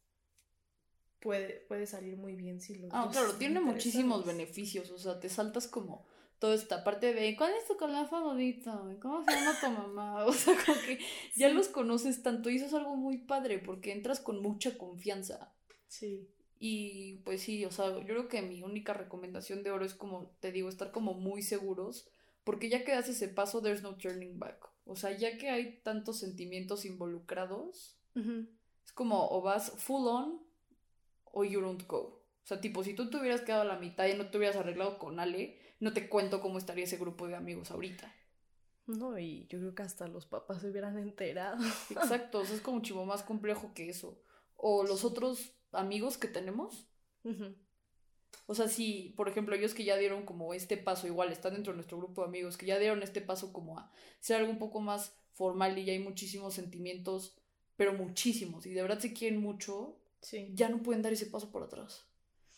puede, 1.21 1.61
puede 1.69 1.87
salir 1.87 2.17
muy 2.17 2.35
bien 2.35 2.61
si 2.61 2.77
los 2.77 2.91
Ah, 2.93 3.09
claro, 3.11 3.35
tiene 3.35 3.61
muchísimos 3.61 4.25
beneficios. 4.25 4.91
O 4.91 4.99
sea, 4.99 5.21
te 5.21 5.29
saltas 5.29 5.69
como 5.69 6.07
toda 6.41 6.55
esta 6.55 6.83
parte 6.83 7.15
de 7.15 7.37
¿cuál 7.37 7.53
es 7.55 7.67
tu 7.69 7.77
color 7.77 8.09
favorito? 8.09 8.73
¿Cómo 9.01 9.25
se 9.25 9.31
llama 9.31 9.55
tu 9.61 9.71
mamá? 9.71 10.25
O 10.27 10.33
sea, 10.33 10.55
como 10.67 10.77
que 10.81 10.99
ya 11.37 11.49
Sí. 11.49 11.55
los 11.55 11.69
conoces 11.69 12.23
tanto 12.25 12.51
y 12.51 12.57
eso 12.57 12.67
es 12.67 12.75
algo 12.75 12.97
muy 12.97 13.19
padre 13.19 13.59
porque 13.61 13.93
entras 13.93 14.19
con 14.21 14.43
mucha 14.43 14.77
confianza. 14.77 15.53
Sí, 15.87 16.29
Y 16.59 17.17
pues 17.25 17.43
sí, 17.43 17.65
o 17.65 17.71
sea, 17.71 17.91
yo 17.95 18.05
creo 18.05 18.29
que 18.29 18.43
mi 18.43 18.63
única 18.63 18.93
recomendación 18.95 19.63
de 19.63 19.71
oro 19.71 19.85
es 19.85 19.95
como, 19.95 20.31
te 20.41 20.51
digo, 20.53 20.69
estar 20.69 20.91
como 20.93 21.15
muy 21.15 21.43
seguros, 21.43 22.09
porque 22.45 22.69
ya 22.69 22.85
que 22.85 22.93
das 22.93 23.09
ese 23.09 23.29
paso, 23.29 23.63
there's 23.63 23.83
no 23.83 23.95
turning 23.97 24.39
back. 24.39 24.69
O 24.87 24.97
sea, 24.97 25.17
ya 25.17 25.39
que 25.39 25.49
hay 25.51 25.81
tantos 25.83 26.19
sentimientos 26.19 26.85
involucrados, 26.85 27.97
es 28.85 28.93
como 28.93 29.29
o 29.31 29.41
vas 29.43 29.71
full 29.77 30.07
on 30.09 30.43
o 31.33 31.45
you 31.45 31.61
don't 31.61 31.87
go. 31.87 32.23
O 32.43 32.47
sea, 32.47 32.61
tipo, 32.61 32.83
si 32.83 32.95
tú 32.95 33.09
te 33.11 33.19
hubieras 33.19 33.43
quedado 33.43 33.63
a 33.63 33.67
la 33.67 33.79
mitad 33.79 34.07
y 34.07 34.15
no 34.15 34.31
te 34.31 34.39
hubieras 34.39 34.57
arreglado 34.57 34.99
con 34.99 35.21
Ale, 35.21 35.60
no 35.81 35.93
te 35.93 36.09
cuento 36.09 36.41
cómo 36.41 36.59
estaría 36.59 36.85
ese 36.85 36.97
grupo 36.99 37.27
de 37.27 37.35
amigos 37.35 37.71
ahorita. 37.71 38.15
No, 38.87 39.19
y 39.19 39.47
yo 39.49 39.59
creo 39.59 39.75
que 39.75 39.83
hasta 39.83 40.09
los 40.09 40.27
papás 40.27 40.61
se 40.63 40.71
hubieran 40.71 40.99
enterado. 40.99 41.63
Exacto, 41.91 42.41
o 42.41 42.45
sea, 42.45 42.57
es 42.57 42.61
como 42.61 42.79
mucho 42.79 43.05
más 43.05 43.23
complejo 43.23 43.73
que 43.75 43.89
eso. 43.89 44.21
O 44.57 44.85
los 44.85 45.05
otros 45.05 45.53
amigos 45.73 46.19
que 46.19 46.29
tenemos. 46.29 46.87
O 48.47 48.55
sea, 48.55 48.67
si, 48.69 49.15
por 49.17 49.29
ejemplo, 49.29 49.55
ellos 49.55 49.75
que 49.75 49.85
ya 49.85 49.97
dieron 49.97 50.25
como 50.25 50.55
este 50.55 50.77
paso, 50.77 51.07
igual 51.07 51.31
están 51.31 51.53
dentro 51.55 51.73
de 51.73 51.77
nuestro 51.77 51.99
grupo 51.99 52.23
de 52.23 52.29
amigos, 52.29 52.57
que 52.57 52.67
ya 52.67 52.79
dieron 52.79 53.03
este 53.03 53.21
paso 53.21 53.53
como 53.53 53.79
a 53.79 53.91
ser 54.19 54.37
algo 54.39 54.51
un 54.51 54.59
poco 54.59 54.81
más 54.81 55.15
formal 55.35 55.79
y 55.79 55.85
ya 55.85 55.93
hay 55.93 56.01
muchísimos 56.01 56.55
sentimientos, 56.55 57.37
pero 57.77 57.95
muchísimos, 57.95 58.67
y 58.67 58.75
de 58.75 58.83
verdad 58.83 58.99
se 58.99 59.13
quieren 59.13 59.41
mucho, 59.41 59.97
Sí. 60.21 60.51
ya 60.53 60.69
no 60.69 60.83
pueden 60.83 61.01
dar 61.01 61.13
ese 61.15 61.27
paso 61.27 61.51
por 61.51 61.63
atrás. 61.63 62.05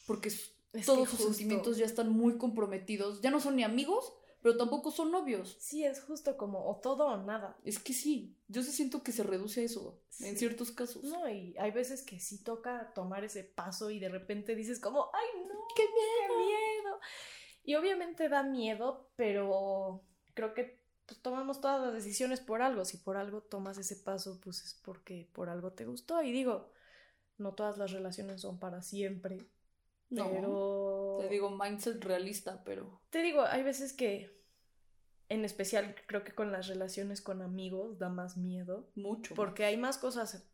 Porque 0.07 0.33
Es 0.73 0.87
todos 0.87 1.09
sus 1.09 1.19
justo- 1.19 1.33
sentimientos 1.35 1.77
ya 1.77 1.85
están 1.87 2.11
muy 2.11 2.39
comprometidos, 2.39 3.21
ya 3.21 3.31
no 3.31 3.41
son 3.41 3.57
ni 3.57 3.63
amigos, 3.65 4.15
pero 4.41 4.57
tampoco 4.57 4.91
son 4.91 5.11
novios. 5.13 5.57
Sí, 5.61 5.85
es 5.85 6.01
justo 6.03 6.37
como 6.37 6.69
o 6.69 6.77
todo 6.81 7.07
o 7.07 7.17
nada. 7.19 7.57
Es 7.65 7.79
que 7.79 7.93
sí, 7.93 8.37
yo 8.49 8.63
sí 8.63 8.73
siento 8.73 9.03
que 9.03 9.13
se 9.13 9.23
reduce 9.23 9.61
a 9.61 9.65
eso 9.65 10.01
en 10.21 10.33
Sí. 10.33 10.39
ciertos 10.39 10.73
casos. 10.73 11.05
No, 11.05 11.29
y 11.29 11.55
hay 11.59 11.71
veces 11.71 12.03
que 12.03 12.19
sí 12.19 12.43
toca 12.43 12.93
tomar 12.95 13.23
ese 13.25 13.45
paso 13.45 13.91
y 13.91 13.99
de 14.01 14.09
repente 14.09 14.55
dices 14.57 14.81
como, 14.81 15.11
ay 15.13 15.41
no, 15.47 15.55
¡Qué 15.77 15.85
qué 15.85 16.35
miedo. 16.35 16.99
Y 17.65 17.75
obviamente 17.77 18.29
da 18.29 18.43
miedo, 18.43 19.11
pero 19.17 20.03
creo 20.35 20.53
que 20.55 20.83
pues, 21.07 21.21
tomamos 21.23 21.61
todas 21.61 21.81
las 21.81 21.93
decisiones 21.95 22.41
por 22.41 22.63
algo. 22.63 22.85
Si 22.85 22.97
por 22.97 23.17
algo 23.17 23.43
tomas 23.43 23.79
ese 23.79 23.97
paso, 23.97 24.41
pues 24.43 24.63
es 24.65 24.75
porque 24.85 25.29
por 25.33 25.49
algo 25.49 25.73
te 25.73 25.85
gustó. 25.87 26.21
Y 26.23 26.33
digo, 26.33 26.71
no 27.39 27.55
todas 27.55 27.79
las 27.79 27.93
relaciones 27.93 28.41
son 28.41 28.59
para 28.59 28.83
siempre. 28.83 29.39
No, 30.13 30.31
pero 30.31 31.19
Te 31.21 31.29
digo, 31.29 31.51
mindset 31.51 32.03
realista, 32.05 32.63
pero 32.65 33.01
te 33.11 33.23
digo, 33.23 33.43
hay 33.43 33.63
veces 33.63 33.93
que, 33.93 34.43
en 35.29 35.45
especial 35.45 35.95
creo 36.07 36.23
que 36.25 36.35
con 36.35 36.53
las 36.53 36.69
relaciones 36.69 37.23
con 37.23 37.43
amigos 37.43 37.99
da 37.99 38.09
más 38.09 38.37
miedo. 38.37 38.91
mucho. 38.95 39.35
Porque 39.35 39.65
hay 39.65 39.77
más 39.77 39.99
cosas, 39.99 40.47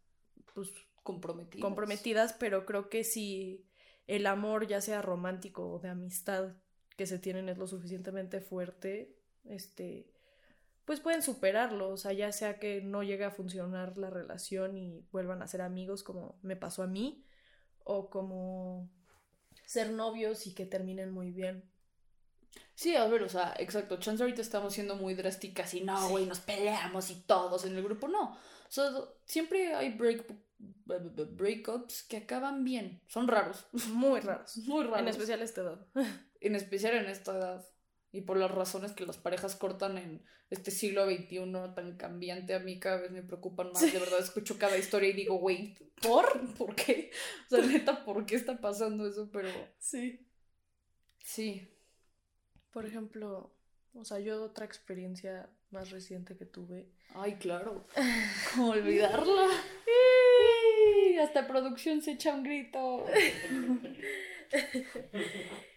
pues, 0.55 0.71
comprometidos. 1.03 1.65
comprometidas, 1.65 2.33
pero 2.35 2.67
creo 2.67 2.89
que 2.89 3.03
si 3.03 3.67
el 4.07 4.27
amor, 4.27 4.67
ya 4.67 4.81
sea 4.81 5.03
romántico 5.03 5.71
o 5.71 5.79
de 5.79 5.89
amistad, 5.89 6.55
que 6.97 7.07
se 7.07 7.19
tienen 7.19 7.49
es 7.49 7.59
lo 7.59 7.67
suficientemente 7.67 8.41
fuerte, 8.41 9.17
este, 9.45 10.11
pues 10.85 11.01
pueden 11.01 11.23
superarlo, 11.23 11.91
o 11.91 11.97
sea, 11.97 12.13
ya 12.13 12.33
sea 12.33 12.59
que 12.59 12.81
no 12.81 13.03
llegue 13.03 13.25
a 13.25 13.31
funcionar 13.31 13.99
la 13.99 14.11
relación 14.11 14.77
y 14.77 15.07
vuelvan 15.13 15.43
a 15.43 15.47
ser 15.47 15.63
amigos 15.63 16.03
como 16.03 16.39
me 16.43 16.57
pasó 16.57 16.83
a 16.83 16.87
mí, 16.87 17.25
o 17.85 18.11
como 18.11 18.91
ser 19.69 19.91
novios 19.91 20.47
y 20.47 20.55
que 20.55 20.65
terminen 20.65 21.13
muy 21.13 21.31
bien. 21.31 21.63
Sí, 22.75 22.97
a 22.97 23.07
ver, 23.07 23.23
o 23.23 23.29
sea, 23.29 23.55
exacto. 23.59 23.99
Chance 23.99 24.23
ahorita 24.23 24.41
estamos 24.41 24.73
siendo 24.73 24.97
muy 24.97 25.13
drásticas 25.13 25.75
y 25.75 25.83
no, 25.83 26.09
güey, 26.09 26.25
nos 26.25 26.41
peleamos 26.41 27.11
y 27.11 27.17
todos 27.17 27.67
en 27.67 27.77
el 27.77 27.85
grupo. 27.85 28.09
No. 28.09 28.31
O 28.33 28.71
sea, 28.71 28.91
siempre 29.27 29.75
hay 29.75 29.91
break, 29.91 30.25
breakups 30.87 32.05
que 32.05 32.17
acaban 32.17 32.65
bien. 32.65 33.03
Son 33.09 33.29
raros. 33.29 33.67
Muy 33.93 34.21
raros. 34.21 34.57
Muy 34.67 34.85
raros. 34.85 35.01
En 35.01 35.09
especial 35.09 35.41
a 35.43 35.45
esta 35.45 35.61
edad. 35.61 35.87
En 36.41 36.55
especial 36.55 36.95
en 36.95 37.07
esta 37.07 37.37
edad. 37.37 37.69
Y 38.11 38.23
por 38.23 38.39
las 38.39 38.51
razones 38.51 38.93
que 38.93 39.05
las 39.05 39.19
parejas 39.19 39.55
cortan 39.55 39.99
en 39.99 40.23
este 40.51 40.71
siglo 40.71 41.05
XXI 41.05 41.41
tan 41.75 41.97
cambiante, 41.97 42.55
a 42.55 42.59
mí 42.59 42.79
cada 42.81 43.03
vez 43.03 43.11
me 43.11 43.23
preocupan 43.23 43.73
más. 43.73 43.83
De 43.93 43.99
verdad, 43.99 44.19
escucho 44.21 44.59
cada 44.59 44.79
historia 44.79 45.11
y 45.11 45.15
digo, 45.15 45.37
güey, 45.39 45.77
¿por? 46.03 46.55
¿Por 46.55 46.75
qué? 46.75 47.11
O 47.47 47.57
sea, 47.57 47.65
neta, 47.65 48.05
¿por 48.05 48.25
qué 48.25 48.37
está 48.37 48.61
pasando 48.61 49.07
eso? 49.07 49.29
Pero 49.31 49.49
Sí. 49.79 50.27
sí. 51.23 51.69
Por 52.71 52.87
ejemplo, 52.87 53.55
o 53.95 54.05
sea, 54.05 54.21
yo 54.21 54.43
otra 54.43 54.65
experiencia 54.65 55.51
más 55.71 55.91
reciente 55.91 56.37
que 56.37 56.47
tuve 56.47 56.89
Ay, 57.15 57.35
claro. 57.35 57.87
¿Cómo 58.55 58.71
olvidarla? 58.71 59.49
Hasta 61.23 61.49
producción 61.49 62.01
se 62.01 62.13
echa 62.13 62.35
un 62.35 62.43
grito. 62.43 63.05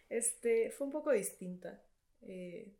Este, 0.10 0.72
fue 0.72 0.88
un 0.88 0.92
poco 0.92 1.12
distinta. 1.12 1.82
Eh, 2.22 2.74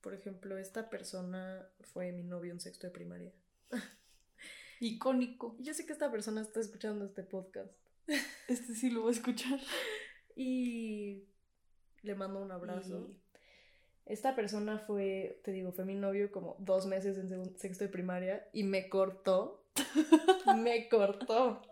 por 0.00 0.14
ejemplo, 0.14 0.58
esta 0.58 0.88
persona 0.90 1.68
fue 1.80 2.12
mi 2.12 2.22
novio 2.22 2.52
en 2.52 2.60
sexto 2.60 2.86
de 2.86 2.92
primaria. 2.92 3.32
Icónico. 4.80 5.56
Yo 5.58 5.74
sé 5.74 5.86
que 5.86 5.92
esta 5.92 6.10
persona 6.10 6.42
está 6.42 6.60
escuchando 6.60 7.04
este 7.04 7.22
podcast. 7.22 7.72
Este 8.48 8.74
sí 8.74 8.90
lo 8.90 9.00
voy 9.00 9.12
a 9.12 9.16
escuchar. 9.16 9.58
Y 10.36 11.24
le 12.02 12.14
mando 12.14 12.40
un 12.40 12.52
abrazo. 12.52 13.10
Esta 14.04 14.36
persona 14.36 14.78
fue, 14.78 15.40
te 15.42 15.50
digo, 15.50 15.72
fue 15.72 15.84
mi 15.84 15.96
novio 15.96 16.30
como 16.30 16.54
dos 16.60 16.86
meses 16.86 17.18
en 17.18 17.58
sexto 17.58 17.82
de 17.82 17.90
primaria 17.90 18.48
y 18.52 18.62
me 18.62 18.88
cortó. 18.88 19.64
me 20.58 20.88
cortó. 20.88 21.62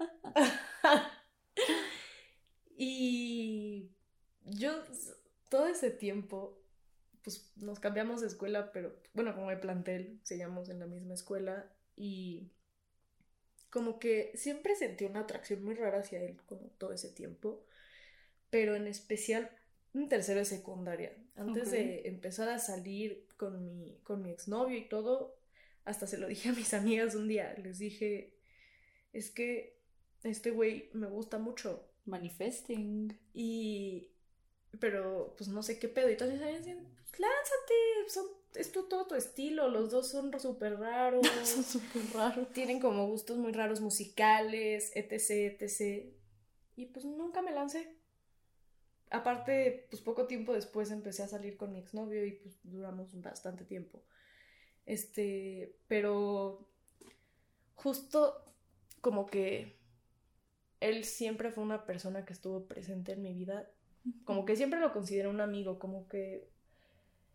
y 2.77 3.93
yo, 4.45 4.73
todo 5.49 5.69
ese 5.69 5.91
tiempo, 5.91 6.59
pues 7.25 7.51
nos 7.57 7.81
cambiamos 7.81 8.21
de 8.21 8.29
escuela, 8.29 8.71
pero 8.71 8.95
bueno, 9.15 9.35
como 9.35 9.51
de 9.51 9.57
plantel, 9.57 10.21
seguíamos 10.23 10.69
en 10.69 10.79
la 10.79 10.87
misma 10.87 11.15
escuela 11.15 11.73
y 11.97 12.53
como 13.71 13.99
que 13.99 14.33
siempre 14.37 14.77
sentí 14.77 15.05
una 15.05 15.21
atracción 15.21 15.65
muy 15.65 15.75
rara 15.75 16.01
hacia 16.01 16.23
él 16.23 16.37
como 16.47 16.69
todo 16.79 16.93
ese 16.93 17.09
tiempo, 17.09 17.65
pero 18.51 18.77
en 18.77 18.87
especial 18.87 19.51
en 19.95 20.09
tercero 20.09 20.41
de 20.41 20.45
secundaria. 20.45 21.17
Antes 21.35 21.71
de 21.71 22.03
empezar 22.07 22.49
a 22.49 22.59
salir 22.59 23.27
con 23.37 23.65
mi, 23.65 23.99
con 24.05 24.23
mi 24.23 24.31
exnovio 24.31 24.77
y 24.77 24.89
todo, 24.89 25.37
hasta 25.85 26.07
se 26.07 26.19
lo 26.19 26.29
dije 26.29 26.51
a 26.51 26.53
mis 26.53 26.75
amigas 26.75 27.15
un 27.15 27.27
día, 27.27 27.55
les 27.63 27.79
dije, 27.79 28.37
es 29.13 29.31
que 29.31 29.81
este 30.23 30.51
güey 30.51 30.91
me 30.93 31.07
gusta 31.07 31.39
mucho 31.39 31.89
Manifesting. 32.05 33.19
y... 33.33 34.11
Pero 34.81 35.35
pues 35.37 35.49
no 35.49 35.63
sé 35.63 35.79
qué 35.79 35.89
pedo. 35.89 36.11
Y 36.11 36.15
amigas 36.15 36.59
decían, 36.59 36.79
"Pues, 37.11 37.21
lánzate, 37.21 37.75
son, 38.09 38.27
es 38.55 38.73
tu, 38.73 38.89
todo 38.89 39.07
tu 39.07 39.15
estilo, 39.15 39.69
los 39.69 39.91
dos 39.91 40.11
son 40.11 40.39
súper 40.41 40.79
raros. 40.79 41.23
Son 41.45 41.65
súper 41.65 42.03
raros. 42.15 42.53
tienen 42.53 42.81
como 42.81 43.07
gustos 43.09 43.39
muy 43.39 43.53
raros 43.53 43.81
musicales, 43.81 44.93
etc, 44.95 45.61
etc. 45.61 46.15
Y 46.77 46.87
pues 46.87 47.05
nunca 47.05 47.43
me 47.43 47.53
lancé. 47.53 47.97
Aparte, 49.11 49.87
pues 49.91 50.03
poco 50.03 50.27
tiempo 50.27 50.53
después 50.53 50.91
empecé 50.91 51.23
a 51.23 51.29
salir 51.29 51.57
con 51.57 51.73
mi 51.73 51.79
exnovio 51.79 52.25
y 52.27 52.33
pues 52.33 52.59
duramos 52.65 53.21
bastante 53.21 53.65
tiempo. 53.65 54.03
Este, 54.87 55.77
pero 55.89 56.69
justo 57.77 58.45
como 59.01 59.27
que 59.27 59.77
él 60.81 61.05
siempre 61.05 61.51
fue 61.51 61.65
una 61.65 61.87
persona 61.87 62.25
que 62.25 62.33
estuvo 62.33 62.67
presente 62.67 63.13
en 63.13 63.23
mi 63.23 63.35
vida. 63.35 63.71
Como 64.25 64.45
que 64.45 64.57
siempre 64.57 64.81
lo 64.81 64.93
considero 64.93 65.31
un 65.31 65.41
amigo, 65.41 65.79
como 65.79 66.09
que 66.09 66.49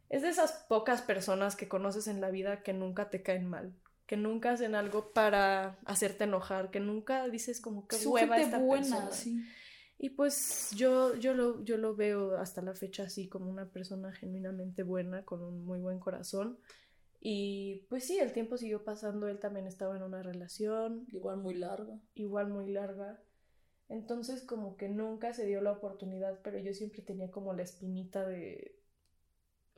es 0.09 0.21
de 0.23 0.29
esas 0.29 0.51
pocas 0.67 1.01
personas 1.01 1.55
que 1.55 1.67
conoces 1.67 2.07
en 2.07 2.21
la 2.21 2.31
vida 2.31 2.63
que 2.63 2.73
nunca 2.73 3.09
te 3.09 3.21
caen 3.21 3.47
mal, 3.47 3.73
que 4.05 4.17
nunca 4.17 4.51
hacen 4.51 4.75
algo 4.75 5.11
para 5.13 5.79
hacerte 5.85 6.23
enojar, 6.25 6.71
que 6.71 6.79
nunca 6.79 7.27
dices 7.29 7.61
como 7.61 7.87
que 7.87 7.97
hueva 8.07 8.39
esta 8.39 8.57
buena, 8.59 9.07
persona. 9.07 9.11
sí. 9.11 9.43
Y 9.97 10.11
pues 10.11 10.69
yo, 10.75 11.15
yo, 11.15 11.33
lo, 11.33 11.63
yo 11.63 11.77
lo 11.77 11.95
veo 11.95 12.37
hasta 12.37 12.61
la 12.61 12.73
fecha 12.73 13.03
así 13.03 13.27
como 13.27 13.49
una 13.49 13.69
persona 13.69 14.13
genuinamente 14.13 14.83
buena, 14.83 15.25
con 15.25 15.43
un 15.43 15.65
muy 15.65 15.79
buen 15.79 15.99
corazón. 15.99 16.57
Y 17.19 17.85
pues 17.89 18.05
sí, 18.05 18.17
el 18.17 18.31
tiempo 18.31 18.57
siguió 18.57 18.83
pasando, 18.85 19.27
él 19.27 19.39
también 19.39 19.67
estaba 19.67 19.97
en 19.97 20.03
una 20.03 20.23
relación, 20.23 21.05
Igual 21.11 21.37
muy 21.37 21.53
larga. 21.55 21.99
igual 22.15 22.47
muy 22.49 22.71
larga. 22.71 23.19
Entonces 23.89 24.43
como 24.43 24.77
que 24.77 24.87
nunca 24.89 25.33
se 25.33 25.45
dio 25.45 25.61
la 25.61 25.73
oportunidad, 25.73 26.39
pero 26.43 26.59
yo 26.59 26.73
siempre 26.73 27.01
tenía 27.01 27.29
como 27.31 27.53
la 27.53 27.63
espinita 27.63 28.25
de 28.25 28.79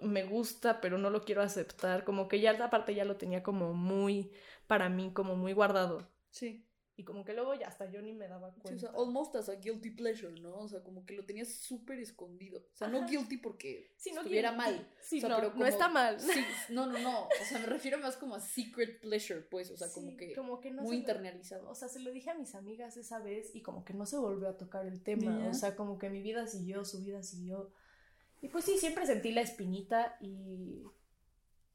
me 0.01 0.23
gusta, 0.25 0.81
pero 0.81 0.97
no 0.97 1.09
lo 1.09 1.23
quiero 1.23 1.41
aceptar, 1.41 2.03
como 2.03 2.27
que 2.27 2.41
ya 2.41 2.51
esa 2.51 2.69
parte 2.69 2.93
ya 2.95 3.05
lo 3.05 3.17
tenía 3.17 3.43
como 3.43 3.73
muy 3.73 4.31
para 4.67 4.89
mí, 4.89 5.13
como 5.13 5.35
muy 5.35 5.53
guardado. 5.53 6.07
Sí. 6.31 6.65
Y 6.97 7.03
como 7.05 7.23
que 7.23 7.33
luego 7.33 7.55
ya 7.55 7.67
hasta 7.67 7.89
yo 7.89 8.01
ni 8.01 8.13
me 8.13 8.27
daba 8.27 8.51
Sí, 8.51 8.57
o 8.59 8.61
cuenta. 8.63 8.79
sea, 8.91 8.99
almost 8.99 9.35
as 9.35 9.47
a 9.49 9.55
guilty 9.55 9.91
pleasure, 9.91 10.39
¿no? 10.41 10.59
O 10.59 10.67
sea, 10.67 10.83
como 10.83 11.05
que 11.05 11.15
lo 11.15 11.25
tenías 11.25 11.47
súper 11.47 11.97
escondido. 11.99 12.59
O 12.59 12.77
sea, 12.77 12.89
no 12.89 13.07
guilty 13.07 13.37
porque 13.37 13.93
Sí, 13.97 14.11
no 14.11 14.21
estuviera 14.21 14.51
guilty. 14.51 14.57
mal. 14.77 14.87
Sí, 15.01 15.17
O 15.17 15.21
sea, 15.21 15.29
no, 15.29 15.35
pero 15.37 15.53
no 15.55 15.65
está 15.65 15.87
mal. 15.89 16.19
Sí, 16.19 16.29
no, 16.69 16.85
no, 16.87 16.99
no. 16.99 17.23
O 17.23 17.45
sea, 17.45 17.59
me 17.59 17.65
refiero 17.65 17.97
más 17.97 18.17
como 18.17 18.35
a 18.35 18.39
secret 18.41 18.99
pleasure, 18.99 19.39
pues. 19.41 19.71
O 19.71 19.77
sea, 19.77 19.87
como 19.91 20.15
que 20.17 20.33
como 20.35 20.59
que 20.59 20.69
no 20.71 20.81
muy 20.83 20.91
lo- 20.91 20.99
internalizado. 20.99 21.69
O 21.69 21.75
sea, 21.75 21.87
se 21.87 21.99
lo 22.01 22.11
dije 22.11 22.29
a 22.29 22.35
mis 22.35 22.53
amigas 22.55 22.97
esa 22.97 23.19
vez 23.19 23.55
y 23.55 23.61
como 23.61 23.83
que 23.85 23.93
no 23.93 24.05
se 24.05 24.17
volvió 24.17 24.49
a 24.49 24.57
tocar 24.57 24.85
el 24.85 25.01
tema. 25.01 25.47
O 25.49 25.53
sea, 25.53 25.75
como 25.75 25.97
que 25.97 26.09
mi 26.09 26.21
vida 26.21 26.45
siguió, 26.45 26.83
su 26.85 27.01
vida 27.01 27.23
siguió. 27.23 27.71
Y 28.41 28.49
pues 28.49 28.65
sí, 28.65 28.77
siempre 28.77 29.05
sentí 29.07 29.31
la 29.31 29.41
espinita 29.41 30.17
y. 30.19 30.83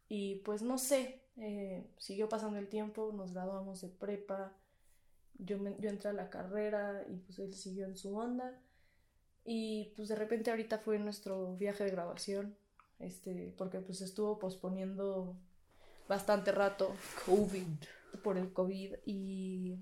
Y 0.08 0.36
pues 0.44 0.62
no 0.62 0.78
sé, 0.78 1.22
eh, 1.36 1.84
siguió 1.98 2.28
pasando 2.28 2.58
el 2.58 2.68
tiempo, 2.68 3.12
nos 3.12 3.32
graduamos 3.32 3.80
de 3.80 3.88
prepa, 3.88 4.56
yo, 5.38 5.58
me- 5.58 5.76
yo 5.78 5.90
entré 5.90 6.10
a 6.10 6.12
la 6.12 6.30
carrera 6.30 7.04
y 7.08 7.16
pues 7.18 7.38
él 7.38 7.54
siguió 7.54 7.84
en 7.86 7.96
su 7.96 8.16
onda. 8.16 8.52
Y 9.44 9.92
pues 9.96 10.08
de 10.08 10.16
repente 10.16 10.50
ahorita 10.50 10.78
fue 10.78 10.98
nuestro 10.98 11.56
viaje 11.56 11.84
de 11.84 11.90
grabación, 11.90 12.56
este, 12.98 13.54
porque 13.56 13.78
pues 13.80 14.00
estuvo 14.00 14.38
posponiendo 14.38 15.36
bastante 16.08 16.50
rato 16.52 16.94
COVID. 17.26 17.66
por 18.24 18.38
el 18.38 18.52
COVID 18.52 18.94
y 19.04 19.76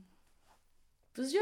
pues 1.15 1.31
yo, 1.31 1.41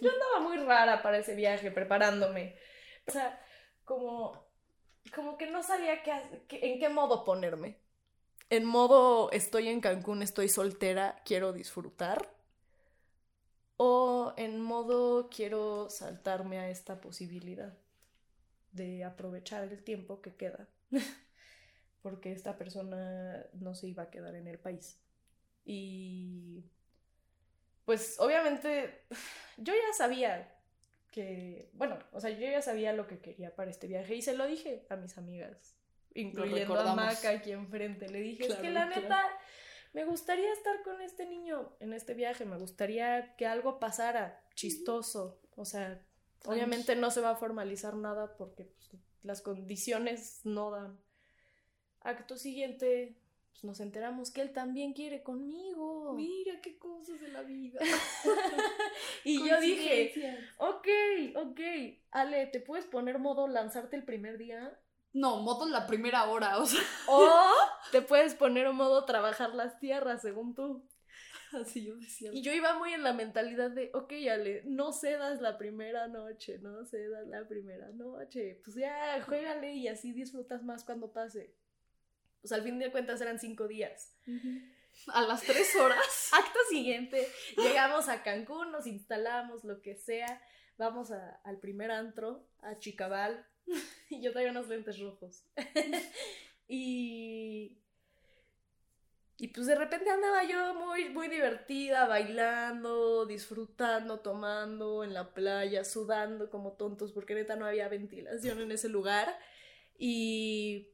yo 0.00 0.10
andaba 0.10 0.40
muy 0.40 0.56
rara 0.58 1.02
para 1.02 1.18
ese 1.18 1.34
viaje 1.34 1.70
preparándome. 1.70 2.56
O 3.06 3.10
sea, 3.12 3.40
como, 3.84 4.44
como 5.14 5.38
que 5.38 5.48
no 5.50 5.62
sabía 5.62 6.02
qué, 6.02 6.12
en 6.50 6.80
qué 6.80 6.88
modo 6.88 7.24
ponerme. 7.24 7.78
En 8.50 8.64
modo 8.64 9.30
estoy 9.30 9.68
en 9.68 9.80
Cancún, 9.80 10.22
estoy 10.22 10.48
soltera, 10.48 11.22
quiero 11.24 11.52
disfrutar. 11.52 12.28
O 13.78 14.34
en 14.36 14.60
modo 14.60 15.30
quiero 15.30 15.88
saltarme 15.88 16.58
a 16.58 16.68
esta 16.68 17.00
posibilidad 17.00 17.78
de 18.72 19.04
aprovechar 19.04 19.64
el 19.64 19.82
tiempo 19.82 20.20
que 20.20 20.34
queda. 20.34 20.68
Porque 22.02 22.32
esta 22.32 22.58
persona 22.58 23.46
no 23.54 23.74
se 23.74 23.88
iba 23.88 24.02
a 24.02 24.10
quedar 24.10 24.34
en 24.34 24.48
el 24.48 24.58
país. 24.58 25.00
Y 25.64 26.64
pues 27.84 28.16
obviamente 28.18 29.06
yo 29.56 29.72
ya 29.72 29.94
sabía 29.96 30.54
que, 31.10 31.70
bueno, 31.72 31.98
o 32.12 32.20
sea, 32.20 32.30
yo 32.30 32.40
ya 32.40 32.60
sabía 32.60 32.92
lo 32.92 33.06
que 33.06 33.18
quería 33.18 33.54
para 33.54 33.70
este 33.70 33.86
viaje 33.86 34.14
y 34.14 34.22
se 34.22 34.36
lo 34.36 34.46
dije 34.46 34.86
a 34.90 34.96
mis 34.96 35.16
amigas, 35.16 35.76
incluyendo 36.14 36.78
a. 36.78 36.94
Maca 36.94 37.30
aquí 37.30 37.52
enfrente. 37.52 38.08
Le 38.08 38.20
dije, 38.20 38.46
es 38.46 38.56
que 38.56 38.70
la 38.70 38.88
claro. 38.88 39.00
neta, 39.00 39.22
me 39.92 40.04
gustaría 40.04 40.52
estar 40.52 40.82
con 40.82 41.00
este 41.00 41.26
niño 41.26 41.72
en 41.80 41.92
este 41.92 42.14
viaje, 42.14 42.44
me 42.44 42.58
gustaría 42.58 43.34
que 43.36 43.46
algo 43.46 43.78
pasara 43.78 44.44
chistoso, 44.54 45.40
o 45.56 45.64
sea, 45.64 46.02
obviamente 46.44 46.96
no 46.96 47.10
se 47.10 47.20
va 47.20 47.30
a 47.30 47.36
formalizar 47.36 47.94
nada 47.96 48.36
porque 48.36 48.64
pues, 48.64 49.02
las 49.22 49.42
condiciones 49.42 50.40
no 50.44 50.70
dan. 50.70 50.98
Acto 52.00 52.36
siguiente, 52.36 53.16
pues 53.50 53.64
nos 53.64 53.80
enteramos 53.80 54.30
que 54.30 54.40
él 54.40 54.52
también 54.52 54.92
quiere 54.92 55.22
conmigo. 55.22 56.14
Mira 56.14 56.60
qué 56.60 56.78
cosas 56.78 57.20
de 57.20 57.28
la 57.28 57.42
vida. 57.42 57.80
Y 59.24 59.46
yo 59.46 59.60
dije, 59.60 60.38
ok, 60.58 60.88
ok, 61.36 61.60
Ale, 62.10 62.46
¿te 62.46 62.60
puedes 62.60 62.86
poner 62.86 63.18
modo 63.18 63.46
lanzarte 63.46 63.96
el 63.96 64.04
primer 64.04 64.38
día? 64.38 64.78
No, 65.12 65.40
moto 65.40 65.66
en 65.66 65.72
la 65.72 65.86
primera 65.86 66.24
hora, 66.28 66.58
o 66.58 66.66
sea. 66.66 66.80
O 67.08 67.28
te 67.92 68.02
puedes 68.02 68.34
poner 68.34 68.70
modo 68.72 69.04
trabajar 69.04 69.54
las 69.54 69.78
tierras, 69.78 70.22
según 70.22 70.54
tú. 70.54 70.86
Así 71.52 71.86
yo 71.86 71.96
decía. 71.96 72.30
Y 72.34 72.42
yo 72.42 72.52
iba 72.52 72.76
muy 72.78 72.92
en 72.92 73.02
la 73.02 73.14
mentalidad 73.14 73.70
de, 73.70 73.90
ok, 73.94 74.12
Ale, 74.30 74.62
no 74.66 74.92
cedas 74.92 75.40
la 75.40 75.56
primera 75.56 76.06
noche, 76.06 76.58
no 76.58 76.84
cedas 76.84 77.26
la 77.26 77.48
primera 77.48 77.88
noche. 77.90 78.60
Pues 78.62 78.76
ya, 78.76 79.22
juégale 79.22 79.72
y 79.74 79.88
así 79.88 80.12
disfrutas 80.12 80.62
más 80.62 80.84
cuando 80.84 81.10
pase. 81.10 81.54
Pues 82.42 82.52
al 82.52 82.62
fin 82.62 82.78
de 82.78 82.92
cuentas 82.92 83.20
eran 83.22 83.38
cinco 83.38 83.66
días. 83.66 84.14
A 85.08 85.22
las 85.22 85.40
tres 85.42 85.74
horas. 85.76 86.30
Acto 86.32 86.58
siguiente, 86.68 87.26
llegamos 87.56 88.08
a 88.10 88.22
Cancún, 88.22 88.70
nos 88.70 88.86
instalamos, 88.86 89.64
lo 89.64 89.80
que 89.80 89.96
sea. 89.96 90.42
Vamos 90.76 91.10
a- 91.12 91.40
al 91.44 91.58
primer 91.60 91.90
antro, 91.90 92.46
a 92.60 92.78
Chicabal. 92.78 93.46
Y 94.10 94.22
yo 94.22 94.32
traía 94.32 94.50
unos 94.50 94.68
lentes 94.68 94.98
rojos. 94.98 95.44
y. 96.68 97.78
Y 99.40 99.48
pues 99.48 99.68
de 99.68 99.76
repente 99.76 100.10
andaba 100.10 100.42
yo 100.42 100.74
muy, 100.74 101.10
muy 101.10 101.28
divertida, 101.28 102.08
bailando, 102.08 103.24
disfrutando, 103.24 104.18
tomando 104.18 105.04
en 105.04 105.14
la 105.14 105.32
playa, 105.32 105.84
sudando 105.84 106.50
como 106.50 106.72
tontos, 106.72 107.12
porque 107.12 107.36
neta 107.36 107.54
no 107.54 107.64
había 107.64 107.88
ventilación 107.88 108.60
en 108.60 108.72
ese 108.72 108.88
lugar. 108.88 109.38
Y 109.96 110.88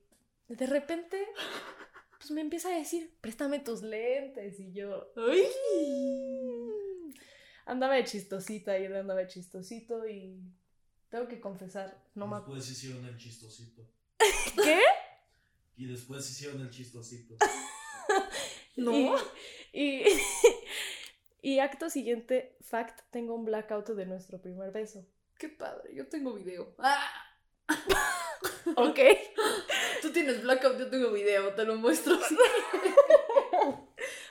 de 0.49 0.67
repente, 0.67 1.27
pues 2.19 2.31
me 2.33 2.43
empieza 2.43 2.69
a 2.69 2.77
decir, 2.77 3.15
préstame 3.23 3.61
tus 3.61 3.83
lentes. 3.83 4.61
Y 4.61 4.73
yo, 4.73 5.11
Ay. 5.17 5.47
andaba 7.65 7.95
de 7.95 8.05
chistosita 8.05 8.79
y 8.79 8.85
él 8.85 8.97
andaba 8.97 9.21
de 9.21 9.29
chistosito 9.29 10.07
y 10.07 10.43
tengo 11.15 11.29
que 11.29 11.41
confesar, 11.41 11.97
no 12.17 12.27
me 12.27 12.39
Después 12.39 12.69
hicieron 12.69 13.05
el 13.05 13.17
chistosito. 13.17 13.89
¿Qué? 14.61 14.81
Y 15.77 15.87
después 15.87 16.29
hicieron 16.29 16.61
el 16.61 16.71
chistosito. 16.71 17.37
No. 18.77 18.91
Y, 18.93 19.13
y, 19.73 20.05
y 21.43 21.59
acto 21.61 21.89
siguiente, 21.89 22.57
fact, 22.61 23.03
tengo 23.13 23.37
un 23.37 23.45
blackout 23.45 23.91
de 23.91 24.05
nuestro 24.05 24.43
primer 24.43 24.73
beso. 24.73 25.07
Qué 25.39 25.49
padre, 25.49 25.95
yo 25.95 26.09
tengo 26.09 26.35
video. 26.35 26.75
¡Ah! 26.79 27.09
¿Ok? 28.77 28.99
Tú 30.03 30.11
tienes 30.11 30.43
blackout, 30.43 30.77
yo 30.77 30.91
tengo 30.91 31.13
video, 31.13 31.55
te 31.55 31.65
lo 31.65 31.77
muestro. 31.77 32.19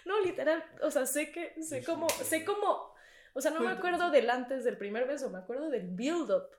No, 0.03 0.19
literal, 0.19 0.61
o 0.81 0.91
sea, 0.91 1.05
sé 1.05 1.31
que, 1.31 1.55
sé 1.63 1.85
cómo, 1.85 2.09
sé 2.09 2.43
cómo, 2.43 2.93
o 3.31 3.39
sea, 3.39 3.51
no 3.51 3.61
me 3.61 3.71
acuerdo 3.71 4.11
del 4.11 4.29
antes 4.29 4.65
del 4.65 4.77
primer 4.77 5.07
beso, 5.07 5.29
me 5.29 5.37
acuerdo 5.37 5.69
del 5.69 5.87
build-up. 5.87 6.49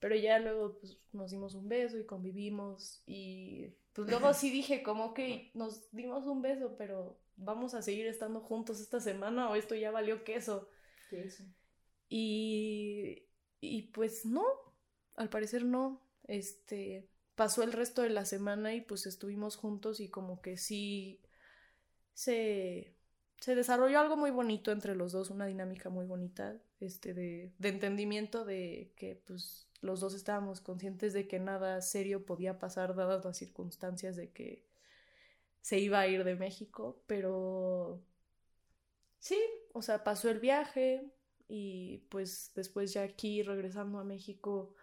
Pero 0.00 0.16
ya 0.16 0.38
luego 0.38 0.78
pues, 0.78 0.98
nos 1.12 1.30
dimos 1.30 1.54
un 1.54 1.68
beso 1.68 1.98
y 1.98 2.04
convivimos 2.04 3.02
y 3.06 3.68
pues 3.92 4.08
luego 4.08 4.34
sí 4.34 4.50
dije 4.50 4.82
como 4.82 5.14
que 5.14 5.50
nos 5.54 5.90
dimos 5.92 6.26
un 6.26 6.42
beso, 6.42 6.76
pero 6.76 7.18
vamos 7.36 7.74
a 7.74 7.82
seguir 7.82 8.06
estando 8.06 8.40
juntos 8.40 8.80
esta 8.80 9.00
semana 9.00 9.48
o 9.50 9.54
esto 9.54 9.74
ya 9.74 9.90
valió 9.90 10.24
queso. 10.24 10.68
Y, 12.08 13.26
y 13.60 13.82
pues 13.92 14.26
no, 14.26 14.44
al 15.16 15.30
parecer 15.30 15.64
no. 15.64 16.02
Este 16.26 17.08
pasó 17.34 17.62
el 17.62 17.72
resto 17.72 18.02
de 18.02 18.10
la 18.10 18.24
semana 18.24 18.74
y 18.74 18.80
pues 18.80 19.06
estuvimos 19.06 19.56
juntos 19.56 20.00
y 20.00 20.08
como 20.08 20.40
que 20.40 20.56
sí 20.56 21.20
se, 22.14 22.94
se 23.40 23.54
desarrolló 23.54 24.00
algo 24.00 24.16
muy 24.16 24.30
bonito 24.30 24.70
entre 24.70 24.94
los 24.94 25.12
dos, 25.12 25.30
una 25.30 25.46
dinámica 25.46 25.90
muy 25.90 26.06
bonita, 26.06 26.56
este, 26.80 27.12
de, 27.12 27.52
de 27.58 27.68
entendimiento 27.68 28.44
de 28.44 28.92
que 28.96 29.20
pues 29.26 29.68
los 29.84 30.00
dos 30.00 30.14
estábamos 30.14 30.60
conscientes 30.60 31.12
de 31.12 31.28
que 31.28 31.38
nada 31.38 31.80
serio 31.82 32.24
podía 32.24 32.58
pasar 32.58 32.94
dadas 32.94 33.24
las 33.24 33.36
circunstancias 33.36 34.16
de 34.16 34.30
que 34.32 34.64
se 35.60 35.78
iba 35.78 36.00
a 36.00 36.08
ir 36.08 36.24
de 36.24 36.36
México, 36.36 37.02
pero 37.06 38.02
sí, 39.18 39.38
o 39.72 39.82
sea, 39.82 40.02
pasó 40.02 40.30
el 40.30 40.40
viaje 40.40 41.12
y 41.48 41.98
pues 42.08 42.52
después 42.54 42.92
ya 42.94 43.02
aquí 43.02 43.42
regresando 43.42 43.98
a 43.98 44.04
México, 44.04 44.74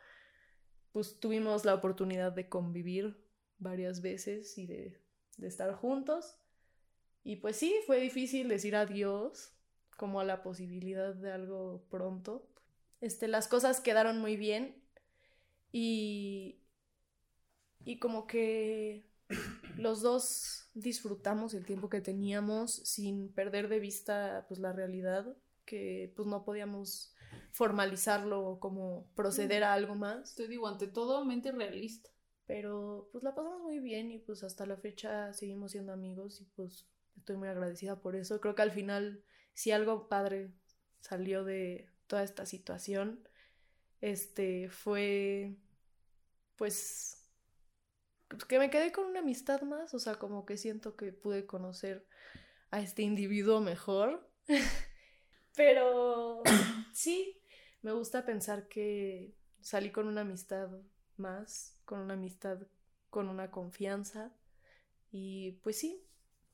pues 0.92 1.20
tuvimos 1.20 1.66
la 1.66 1.74
oportunidad 1.74 2.32
de 2.32 2.48
convivir 2.48 3.18
varias 3.58 4.02
veces 4.02 4.58
y 4.58 4.68
de, 4.68 5.00
estar 5.42 5.74
juntos. 5.74 6.38
Y 7.24 7.38
pues 7.38 7.56
sí, 7.56 7.74
fue 7.88 8.00
difícil 8.00 8.48
decir 8.48 8.76
adiós, 8.76 9.54
como 9.98 10.20
a 10.20 10.24
la 10.24 10.44
posibilidad 10.44 11.16
de 11.16 11.32
algo 11.32 11.84
pronto. 11.90 12.48
Este, 13.00 13.28
las 13.28 13.48
cosas 13.48 13.80
quedaron 13.80 14.20
muy 14.20 14.36
bien 14.36 14.81
y, 15.72 16.60
y 17.86 18.00
como 18.00 18.28
que 18.28 19.06
los 19.78 20.02
dos 20.02 20.70
disfrutamos 20.74 21.54
el 21.54 21.66
tiempo 21.66 21.90
que 21.90 22.02
teníamos 22.02 22.74
sin 22.74 23.32
perder 23.34 23.68
de 23.68 23.80
vista 23.80 24.46
pues 24.48 24.60
la 24.60 24.74
realidad 24.74 25.36
que 25.66 26.12
pues 26.16 26.28
no 26.28 26.44
podíamos 26.44 27.14
formalizarlo 27.52 28.46
o 28.46 28.60
como 28.60 29.12
proceder 29.16 29.64
a 29.64 29.74
algo 29.74 29.96
más. 29.96 30.36
Te 30.36 30.48
digo, 30.48 30.68
ante 30.68 30.88
todo, 30.88 31.26
mente 31.26 31.52
realista. 31.52 32.10
Pero 32.46 33.10
pues 33.12 33.24
la 33.24 33.34
pasamos 33.34 33.62
muy 33.62 33.80
bien 33.80 34.12
y 34.12 34.20
pues 34.20 34.44
hasta 34.44 34.66
la 34.66 34.78
fecha 34.78 35.32
seguimos 35.34 35.72
siendo 35.72 35.94
amigos 35.94 36.42
y 36.42 36.46
pues 36.46 36.88
estoy 37.16 37.38
muy 37.38 37.48
agradecida 37.48 38.02
por 38.02 38.16
eso. 38.16 38.42
Creo 38.42 38.56
que 38.56 38.62
al 38.62 38.72
final, 38.72 39.24
si 39.54 39.72
algo 39.72 40.10
padre 40.10 40.52
salió 41.00 41.44
de 41.44 41.90
toda 42.08 42.24
esta 42.24 42.46
situación, 42.46 43.26
este 44.02 44.70
fue 44.70 45.56
pues 46.58 47.22
que 48.48 48.60
me 48.60 48.70
quedé 48.70 48.92
con 48.92 49.06
una 49.06 49.20
amistad 49.20 49.62
más, 49.62 49.94
o 49.94 50.00
sea, 50.00 50.16
como 50.16 50.46
que 50.46 50.58
siento 50.58 50.96
que 50.96 51.12
pude 51.12 51.46
conocer 51.46 52.06
a 52.70 52.80
este 52.80 53.02
individuo 53.02 53.62
mejor. 53.62 54.30
Pero 55.56 56.44
sí, 56.94 57.42
me 57.82 57.92
gusta 57.92 58.26
pensar 58.26 58.68
que 58.68 59.34
salí 59.60 59.92
con 59.92 60.08
una 60.08 60.22
amistad 60.22 60.70
más, 61.18 61.78
con 61.86 62.00
una 62.00 62.14
amistad 62.14 62.60
con 63.10 63.30
una 63.30 63.52
confianza. 63.52 64.32
Y 65.12 65.54
pues 65.64 65.78
sí, 65.78 66.04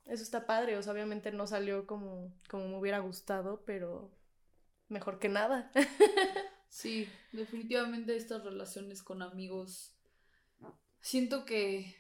eso 0.06 0.24
está 0.24 0.46
padre. 0.46 0.78
O 0.78 0.84
sea, 0.84 0.92
obviamente 0.92 1.32
no 1.32 1.48
salió 1.48 1.88
como, 1.88 2.34
como 2.50 2.68
me 2.68 2.78
hubiera 2.78 3.00
gustado, 3.00 3.64
pero 3.66 4.12
mejor 4.90 5.20
que 5.20 5.30
nada. 5.30 5.72
sí, 6.69 7.08
definitivamente 7.32 8.15
estas 8.15 8.43
relaciones 8.43 9.03
con 9.03 9.21
amigos. 9.21 9.93
Siento 11.01 11.45
que 11.45 11.95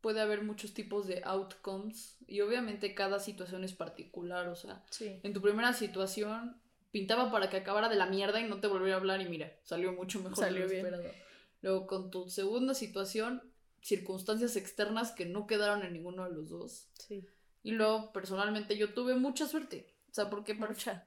puede 0.00 0.20
haber 0.20 0.42
muchos 0.42 0.72
tipos 0.74 1.06
de 1.06 1.22
outcomes 1.24 2.16
y 2.26 2.40
obviamente 2.40 2.94
cada 2.94 3.18
situación 3.18 3.64
es 3.64 3.74
particular, 3.74 4.48
o 4.48 4.56
sea, 4.56 4.82
en 5.00 5.32
tu 5.32 5.40
primera 5.40 5.72
situación 5.72 6.60
pintaba 6.90 7.30
para 7.30 7.50
que 7.50 7.58
acabara 7.58 7.88
de 7.88 7.96
la 7.96 8.06
mierda 8.06 8.40
y 8.40 8.48
no 8.48 8.60
te 8.60 8.66
volviera 8.66 8.96
a 8.96 8.98
hablar 8.98 9.20
y 9.20 9.28
mira, 9.28 9.52
salió 9.62 9.92
mucho 9.92 10.20
mejor 10.20 10.36
salió 10.36 10.66
de 10.66 10.82
lo 10.82 10.88
esperado. 10.88 11.14
Luego 11.62 11.86
con 11.86 12.10
tu 12.10 12.28
segunda 12.30 12.74
situación, 12.74 13.42
circunstancias 13.82 14.56
externas 14.56 15.12
que 15.12 15.26
no 15.26 15.46
quedaron 15.46 15.82
en 15.82 15.92
ninguno 15.92 16.24
de 16.24 16.34
los 16.34 16.48
dos. 16.48 16.88
Sí. 16.94 17.26
Y 17.62 17.72
luego 17.72 18.12
personalmente 18.12 18.76
yo 18.78 18.94
tuve 18.94 19.14
mucha 19.14 19.46
suerte, 19.46 19.92
o 20.10 20.14
sea, 20.14 20.30
porque 20.30 20.54
mucha. 20.54 21.06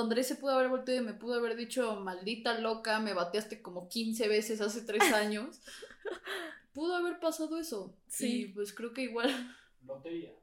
Andrés 0.00 0.26
se 0.28 0.36
pudo 0.36 0.52
haber 0.52 0.68
volteado 0.68 1.00
y 1.00 1.04
me 1.04 1.14
pudo 1.14 1.34
haber 1.34 1.56
dicho, 1.56 2.00
maldita 2.00 2.58
loca, 2.58 3.00
me 3.00 3.14
bateaste 3.14 3.62
como 3.62 3.88
15 3.88 4.28
veces 4.28 4.60
hace 4.60 4.82
tres 4.82 5.02
años 5.12 5.60
pudo 6.74 6.96
haber 6.96 7.18
pasado 7.20 7.56
eso. 7.56 7.96
Sí. 8.08 8.42
Y 8.42 8.46
pues 8.48 8.74
creo 8.74 8.92
que 8.92 9.02
igual. 9.02 9.30
Lotería. 9.86 10.34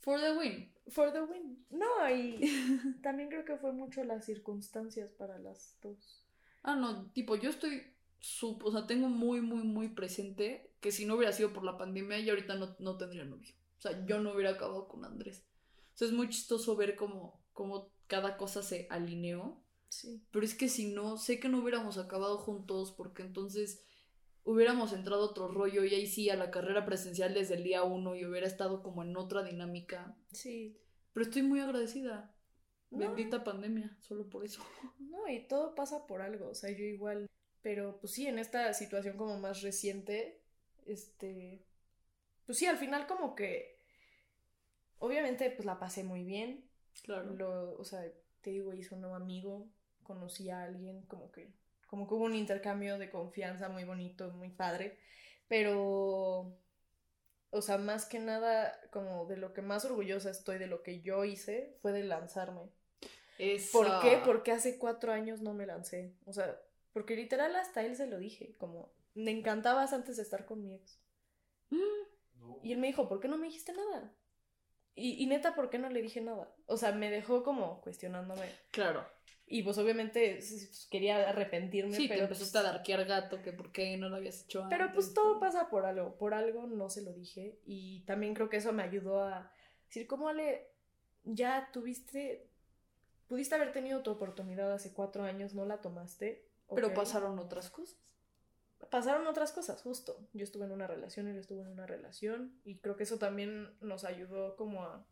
For 0.00 0.20
the 0.20 0.36
win. 0.36 0.72
For 0.88 1.12
the 1.12 1.22
win. 1.22 1.64
No, 1.70 2.08
y 2.14 2.98
también 3.02 3.28
creo 3.28 3.44
que 3.44 3.56
fue 3.56 3.72
mucho 3.72 4.04
las 4.04 4.24
circunstancias 4.26 5.10
para 5.12 5.38
las 5.38 5.76
dos. 5.82 6.24
Ah, 6.62 6.76
no, 6.76 7.10
tipo, 7.12 7.34
yo 7.36 7.50
estoy. 7.50 7.82
o 8.42 8.72
sea, 8.72 8.86
tengo 8.86 9.08
muy, 9.08 9.40
muy, 9.40 9.64
muy 9.64 9.88
presente 9.88 10.70
que 10.80 10.92
si 10.92 11.06
no 11.06 11.16
hubiera 11.16 11.32
sido 11.32 11.52
por 11.52 11.64
la 11.64 11.78
pandemia, 11.78 12.20
yo 12.20 12.32
ahorita 12.32 12.54
no, 12.54 12.76
no 12.78 12.96
tendría 12.96 13.24
novio. 13.24 13.54
O 13.78 13.80
sea, 13.80 14.04
yo 14.04 14.20
no 14.20 14.34
hubiera 14.34 14.50
acabado 14.50 14.88
con 14.88 15.04
Andrés. 15.04 15.44
O 15.94 15.96
sea, 15.96 16.08
es 16.08 16.12
muy 16.12 16.28
chistoso 16.28 16.76
ver 16.76 16.96
cómo, 16.96 17.40
cómo 17.52 17.90
cada 18.10 18.36
cosa 18.36 18.62
se 18.62 18.88
alineó. 18.90 19.64
Sí. 19.88 20.26
Pero 20.32 20.44
es 20.44 20.54
que 20.54 20.68
si 20.68 20.92
no, 20.92 21.16
sé 21.16 21.38
que 21.38 21.48
no 21.48 21.60
hubiéramos 21.60 21.96
acabado 21.96 22.38
juntos 22.38 22.92
porque 22.92 23.22
entonces 23.22 23.84
hubiéramos 24.42 24.92
entrado 24.92 25.30
otro 25.30 25.46
rollo 25.46 25.84
y 25.84 25.94
ahí 25.94 26.06
sí 26.08 26.28
a 26.28 26.36
la 26.36 26.50
carrera 26.50 26.84
presencial 26.84 27.34
desde 27.34 27.54
el 27.54 27.62
día 27.62 27.84
uno 27.84 28.16
y 28.16 28.26
hubiera 28.26 28.48
estado 28.48 28.82
como 28.82 29.04
en 29.04 29.16
otra 29.16 29.44
dinámica. 29.44 30.16
Sí. 30.32 30.76
Pero 31.12 31.24
estoy 31.24 31.42
muy 31.42 31.60
agradecida. 31.60 32.34
Bendita 32.90 33.44
pandemia, 33.44 33.96
solo 34.00 34.28
por 34.28 34.44
eso. 34.44 34.62
No, 34.98 35.28
y 35.28 35.46
todo 35.46 35.74
pasa 35.74 36.06
por 36.06 36.22
algo, 36.22 36.48
o 36.48 36.54
sea, 36.54 36.70
yo 36.70 36.84
igual. 36.84 37.28
Pero 37.62 37.98
pues 38.00 38.12
sí, 38.12 38.26
en 38.26 38.38
esta 38.38 38.72
situación 38.74 39.16
como 39.16 39.38
más 39.38 39.62
reciente, 39.62 40.42
este, 40.86 41.64
pues 42.46 42.58
sí, 42.58 42.66
al 42.66 42.78
final 42.78 43.06
como 43.06 43.34
que, 43.34 43.78
obviamente 44.98 45.50
pues 45.50 45.66
la 45.66 45.78
pasé 45.78 46.04
muy 46.04 46.24
bien. 46.24 46.69
Claro. 47.02 47.34
Lo, 47.34 47.78
o 47.78 47.84
sea, 47.84 48.04
te 48.40 48.50
digo, 48.50 48.72
hice 48.74 48.94
un 48.94 49.02
nuevo 49.02 49.16
amigo, 49.16 49.68
conocí 50.02 50.50
a 50.50 50.62
alguien, 50.62 51.02
como 51.02 51.30
que 51.30 51.52
como 51.90 52.06
que 52.06 52.14
hubo 52.14 52.24
un 52.24 52.36
intercambio 52.36 52.98
de 52.98 53.10
confianza 53.10 53.68
muy 53.68 53.82
bonito, 53.82 54.30
muy 54.30 54.48
padre, 54.48 54.96
pero, 55.48 56.56
o 57.50 57.62
sea, 57.62 57.78
más 57.78 58.06
que 58.06 58.20
nada, 58.20 58.80
como 58.92 59.26
de 59.26 59.36
lo 59.36 59.52
que 59.52 59.60
más 59.60 59.84
orgullosa 59.84 60.30
estoy 60.30 60.58
de 60.58 60.68
lo 60.68 60.84
que 60.84 61.00
yo 61.00 61.24
hice 61.24 61.76
fue 61.82 61.90
de 61.90 62.04
lanzarme. 62.04 62.70
¿Por 63.72 64.00
qué? 64.02 64.20
Porque 64.24 64.52
hace 64.52 64.78
cuatro 64.78 65.10
años 65.10 65.40
no 65.40 65.52
me 65.52 65.66
lancé. 65.66 66.14
O 66.26 66.32
sea, 66.32 66.60
porque 66.92 67.16
literal 67.16 67.56
hasta 67.56 67.84
él 67.84 67.96
se 67.96 68.06
lo 68.06 68.18
dije, 68.18 68.54
como, 68.56 68.92
me 69.14 69.32
encantabas 69.32 69.92
antes 69.92 70.16
de 70.16 70.22
estar 70.22 70.46
con 70.46 70.62
mi 70.62 70.72
ex. 70.76 71.00
Y 72.62 72.72
él 72.72 72.78
me 72.78 72.86
dijo, 72.86 73.08
¿por 73.08 73.18
qué 73.18 73.26
no 73.26 73.36
me 73.36 73.46
dijiste 73.46 73.72
nada? 73.72 74.14
Y, 75.00 75.22
y 75.22 75.26
neta, 75.26 75.54
¿por 75.54 75.70
qué 75.70 75.78
no 75.78 75.88
le 75.88 76.02
dije 76.02 76.20
nada? 76.20 76.52
O 76.66 76.76
sea, 76.76 76.92
me 76.92 77.10
dejó 77.10 77.42
como 77.42 77.80
cuestionándome. 77.80 78.46
Claro. 78.70 79.06
Y 79.46 79.64
pues 79.64 79.78
obviamente 79.78 80.34
pues, 80.36 80.86
quería 80.90 81.28
arrepentirme. 81.28 81.96
Sí, 81.96 82.06
pero 82.06 82.20
te 82.20 82.24
empezaste 82.24 82.58
a 82.58 82.62
darquear 82.62 83.04
gato, 83.04 83.42
que 83.42 83.52
por 83.52 83.72
qué 83.72 83.96
no 83.96 84.08
lo 84.08 84.16
habías 84.16 84.44
hecho 84.44 84.62
antes. 84.62 84.78
Pero 84.78 84.92
pues 84.92 85.12
todo 85.12 85.40
pasa 85.40 85.68
por 85.68 85.86
algo. 85.86 86.16
Por 86.16 86.34
algo 86.34 86.66
no 86.66 86.88
se 86.88 87.02
lo 87.02 87.12
dije. 87.12 87.58
Y 87.64 88.04
también 88.04 88.34
creo 88.34 88.48
que 88.48 88.58
eso 88.58 88.72
me 88.72 88.84
ayudó 88.84 89.24
a 89.24 89.52
decir, 89.86 90.06
¿cómo 90.06 90.28
Ale, 90.28 90.68
ya 91.24 91.70
tuviste, 91.72 92.48
pudiste 93.26 93.56
haber 93.56 93.72
tenido 93.72 94.02
tu 94.02 94.12
oportunidad 94.12 94.72
hace 94.72 94.92
cuatro 94.92 95.24
años, 95.24 95.54
no 95.54 95.64
la 95.64 95.80
tomaste? 95.80 96.46
Pero 96.72 96.94
pasaron 96.94 97.38
otras 97.40 97.70
cosas. 97.70 97.98
Pasaron 98.88 99.26
otras 99.26 99.52
cosas, 99.52 99.82
justo. 99.82 100.26
Yo 100.32 100.44
estuve 100.44 100.64
en 100.64 100.72
una 100.72 100.86
relación, 100.86 101.28
él 101.28 101.36
estuvo 101.36 101.62
en 101.62 101.68
una 101.68 101.86
relación. 101.86 102.58
Y 102.64 102.78
creo 102.78 102.96
que 102.96 103.04
eso 103.04 103.18
también 103.18 103.76
nos 103.80 104.04
ayudó 104.04 104.56
como 104.56 104.84
a... 104.84 105.06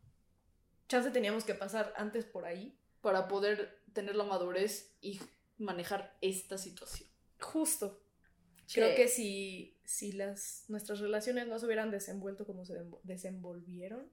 Chance 0.87 1.11
teníamos 1.11 1.43
que 1.43 1.53
pasar 1.53 1.93
antes 1.95 2.25
por 2.25 2.45
ahí. 2.45 2.77
Para 3.01 3.27
poder 3.27 3.81
tener 3.93 4.15
la 4.15 4.23
madurez 4.23 4.97
y 5.01 5.19
manejar 5.57 6.17
esta 6.21 6.57
situación. 6.57 7.07
Justo. 7.39 8.01
Creo 8.73 8.95
que 8.95 9.07
si, 9.07 9.77
si 9.83 10.11
las, 10.11 10.65
nuestras 10.67 10.99
relaciones 10.99 11.47
no 11.47 11.57
se 11.57 11.65
hubieran 11.65 11.91
desenvuelto 11.91 12.45
como 12.45 12.65
se 12.65 12.75
desenvolvieron, 13.03 14.11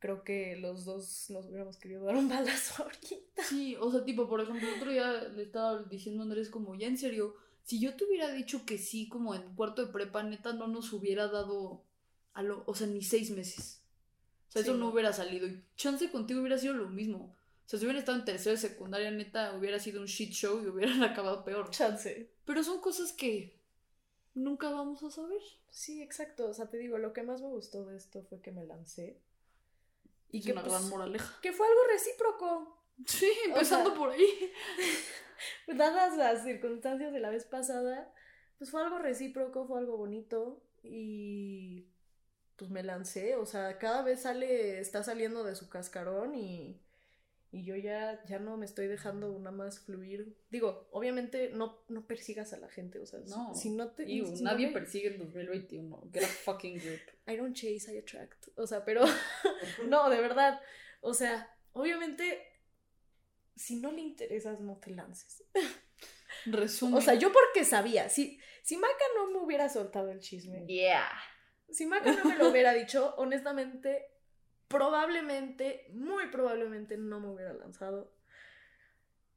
creo 0.00 0.24
que 0.24 0.56
los 0.56 0.84
dos 0.84 1.30
nos 1.30 1.46
hubiéramos 1.46 1.76
querido 1.76 2.04
dar 2.04 2.16
un 2.16 2.28
balazo 2.28 2.82
ahorita. 2.82 3.44
Sí, 3.44 3.76
o 3.80 3.90
sea, 3.92 4.04
tipo, 4.04 4.28
por 4.28 4.40
ejemplo, 4.40 4.68
otro 4.76 4.90
día 4.90 5.28
le 5.28 5.44
estaba 5.44 5.84
diciendo 5.84 6.22
a 6.22 6.24
Andrés 6.24 6.50
como, 6.50 6.74
ya 6.74 6.88
en 6.88 6.98
serio, 6.98 7.36
si 7.64 7.80
yo 7.80 7.94
te 7.96 8.04
hubiera 8.04 8.30
dicho 8.30 8.64
que 8.66 8.78
sí, 8.78 9.08
como 9.08 9.34
en 9.34 9.54
cuarto 9.54 9.84
de 9.84 9.92
prepa, 9.92 10.22
neta, 10.22 10.52
no 10.52 10.66
nos 10.66 10.92
hubiera 10.92 11.28
dado, 11.28 11.84
a 12.34 12.42
lo, 12.42 12.64
o 12.66 12.74
sea, 12.74 12.86
ni 12.86 13.02
seis 13.02 13.30
meses. 13.30 13.82
O 14.48 14.52
sea, 14.52 14.62
eso 14.62 14.74
no 14.74 14.88
hubiera 14.88 15.12
salido. 15.12 15.46
Y 15.46 15.62
chance 15.76 16.10
contigo 16.10 16.40
hubiera 16.40 16.58
sido 16.58 16.74
lo 16.74 16.88
mismo. 16.88 17.36
O 17.64 17.68
sea, 17.68 17.78
si 17.78 17.86
hubieran 17.86 18.00
estado 18.00 18.18
en 18.18 18.24
tercero 18.24 18.54
de 18.54 18.60
secundaria, 18.60 19.10
neta, 19.10 19.56
hubiera 19.56 19.78
sido 19.78 20.00
un 20.00 20.06
shit 20.06 20.32
show 20.32 20.62
y 20.62 20.66
hubieran 20.66 21.02
acabado 21.04 21.44
peor. 21.44 21.70
Chance. 21.70 22.30
Pero 22.44 22.62
son 22.62 22.80
cosas 22.80 23.12
que 23.12 23.58
nunca 24.34 24.70
vamos 24.70 25.02
a 25.02 25.10
saber. 25.10 25.40
Sí, 25.70 26.02
exacto. 26.02 26.48
O 26.48 26.54
sea, 26.54 26.68
te 26.68 26.76
digo, 26.76 26.98
lo 26.98 27.12
que 27.12 27.22
más 27.22 27.40
me 27.40 27.48
gustó 27.48 27.86
de 27.86 27.96
esto 27.96 28.22
fue 28.24 28.40
que 28.40 28.52
me 28.52 28.66
lancé. 28.66 29.18
Y 30.30 30.42
que, 30.42 30.52
una 30.52 30.62
pues, 30.62 30.74
gran 30.74 30.88
moraleja. 30.90 31.40
Que 31.40 31.52
fue 31.52 31.66
algo 31.66 31.80
recíproco. 31.90 32.81
Sí, 33.06 33.30
empezando 33.46 33.90
sea, 33.90 33.98
por 33.98 34.10
ahí. 34.10 34.52
Dadas 35.66 36.16
las 36.16 36.44
circunstancias 36.44 37.12
de 37.12 37.20
la 37.20 37.30
vez 37.30 37.44
pasada, 37.44 38.12
pues 38.58 38.70
fue 38.70 38.82
algo 38.82 38.98
recíproco, 38.98 39.66
fue 39.66 39.78
algo 39.80 39.96
bonito. 39.96 40.62
Y 40.82 41.86
pues 42.56 42.70
me 42.70 42.82
lancé. 42.82 43.36
O 43.36 43.46
sea, 43.46 43.78
cada 43.78 44.02
vez 44.02 44.22
sale, 44.22 44.78
está 44.80 45.02
saliendo 45.02 45.44
de 45.44 45.54
su 45.56 45.68
cascarón 45.68 46.34
y. 46.34 46.80
Y 47.54 47.64
yo 47.64 47.76
ya, 47.76 48.24
ya 48.24 48.38
no 48.38 48.56
me 48.56 48.64
estoy 48.64 48.86
dejando 48.86 49.38
nada 49.38 49.50
más 49.54 49.80
fluir. 49.80 50.34
Digo, 50.48 50.88
obviamente 50.90 51.50
no, 51.50 51.82
no 51.88 52.06
persigas 52.06 52.54
a 52.54 52.56
la 52.56 52.68
gente. 52.70 52.98
O 52.98 53.04
sea, 53.04 53.20
No. 53.26 53.54
si 53.54 53.68
no 53.68 53.90
te. 53.90 54.04
Ew, 54.10 54.36
si 54.38 54.42
nadie 54.42 54.68
no 54.68 54.72
le- 54.72 54.78
persigue 54.80 55.08
en 55.08 55.18
2021. 55.18 56.08
Get 56.14 56.24
a 56.24 56.26
fucking 56.28 56.78
grip. 56.78 57.02
I 57.28 57.36
don't 57.36 57.54
chase, 57.54 57.92
I 57.92 57.98
attract. 57.98 58.48
O 58.56 58.66
sea, 58.66 58.86
pero 58.86 59.04
no, 59.86 60.08
de 60.08 60.20
verdad. 60.22 60.60
O 61.02 61.12
sea, 61.12 61.54
obviamente, 61.74 62.42
si 63.56 63.80
no 63.80 63.92
le 63.92 64.00
interesas, 64.00 64.60
no 64.60 64.78
te 64.78 64.90
lances. 64.90 65.44
Resumen. 66.46 66.94
O 66.94 67.00
sea, 67.00 67.14
yo 67.14 67.32
porque 67.32 67.64
sabía, 67.64 68.08
si, 68.08 68.40
si 68.62 68.76
Maca 68.76 69.04
no 69.16 69.30
me 69.30 69.38
hubiera 69.38 69.68
soltado 69.68 70.10
el 70.10 70.20
chisme, 70.20 70.64
Yeah. 70.66 71.08
si 71.70 71.86
Maca 71.86 72.12
no 72.12 72.24
me 72.24 72.36
lo 72.36 72.48
hubiera 72.48 72.72
dicho, 72.74 73.14
honestamente, 73.16 74.06
probablemente, 74.68 75.86
muy 75.92 76.28
probablemente 76.30 76.96
no 76.96 77.20
me 77.20 77.28
hubiera 77.28 77.52
lanzado. 77.52 78.16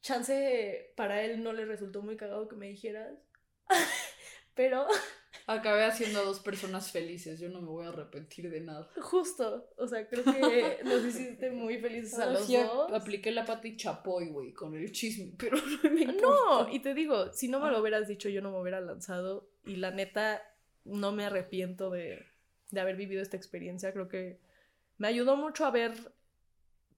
Chance 0.01 0.93
para 0.95 1.21
él 1.23 1.43
no 1.43 1.51
le 1.51 1.65
resultó 1.65 2.01
muy 2.01 2.15
cagado 2.15 2.47
que 2.47 2.55
me 2.55 2.67
dijeras. 2.67 3.13
Pero 4.55 4.85
Acabé 5.47 5.83
haciendo 5.83 6.21
a 6.21 6.23
dos 6.23 6.39
personas 6.39 6.91
felices. 6.91 7.39
Yo 7.39 7.49
no 7.49 7.61
me 7.61 7.67
voy 7.67 7.85
a 7.85 7.89
arrepentir 7.89 8.49
de 8.49 8.61
nada. 8.61 8.89
justo, 8.99 9.69
o 9.77 9.87
sea, 9.87 10.07
creo 10.07 10.23
que 10.23 10.79
nos 10.83 11.05
hiciste 11.05 11.51
muy 11.51 11.77
felices 11.77 12.17
a 12.17 12.23
Ahora 12.23 12.39
los 12.39 12.47
dos. 12.47 12.93
apliqué 12.93 13.29
la 13.31 13.45
pata 13.45 13.67
y 13.67 13.77
chapoy, 13.77 14.29
güey, 14.29 14.53
con 14.53 14.73
el 14.75 14.91
chisme, 14.91 15.33
pero 15.37 15.57
no 15.57 15.89
me 15.91 16.05
No, 16.05 16.11
importa. 16.13 16.71
y 16.71 16.79
te 16.79 16.93
digo, 16.95 17.31
si 17.31 17.47
no 17.47 17.59
me 17.59 17.69
lo 17.69 17.79
hubieras 17.79 18.07
dicho, 18.07 18.27
yo 18.29 18.41
no 18.41 18.49
me 18.51 18.59
hubiera 18.59 18.81
lanzado. 18.81 19.47
Y 19.65 19.75
la 19.75 19.91
neta, 19.91 20.41
no 20.83 21.11
me 21.11 21.25
arrepiento 21.25 21.91
de, 21.91 22.25
de 22.71 22.81
haber 22.81 22.95
vivido 22.95 23.21
esta 23.21 23.37
experiencia. 23.37 23.93
Creo 23.93 24.07
que 24.07 24.39
me 24.97 25.07
ayudó 25.09 25.35
mucho 25.35 25.65
a 25.65 25.71
ver, 25.71 25.93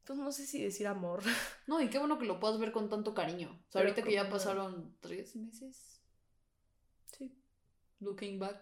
pues 0.06 0.20
no 0.20 0.32
sé 0.32 0.46
si 0.46 0.64
decir 0.64 0.88
amor. 0.88 1.22
No, 1.66 1.82
y 1.82 1.90
qué 1.90 1.98
bueno 2.00 2.18
que 2.18 2.26
lo 2.26 2.40
puedas 2.40 2.60
ver 2.60 2.72
con 2.72 2.88
tanto 2.88 3.14
cariño. 3.14 3.50
O 3.50 3.72
sea, 3.72 3.82
Pero 3.82 3.90
ahorita 3.90 4.04
que 4.04 4.14
ya 4.14 4.30
pasaron 4.30 4.96
tres 5.02 5.36
meses. 5.36 5.97
Looking 8.00 8.40
back. 8.40 8.62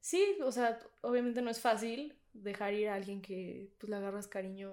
Sí, 0.00 0.38
o 0.42 0.50
sea, 0.50 0.78
obviamente 1.02 1.42
no 1.42 1.50
es 1.50 1.60
fácil 1.60 2.18
dejar 2.32 2.74
ir 2.74 2.88
a 2.88 2.94
alguien 2.94 3.20
que 3.22 3.72
pues 3.78 3.90
le 3.90 3.96
agarras 3.96 4.28
cariño. 4.28 4.72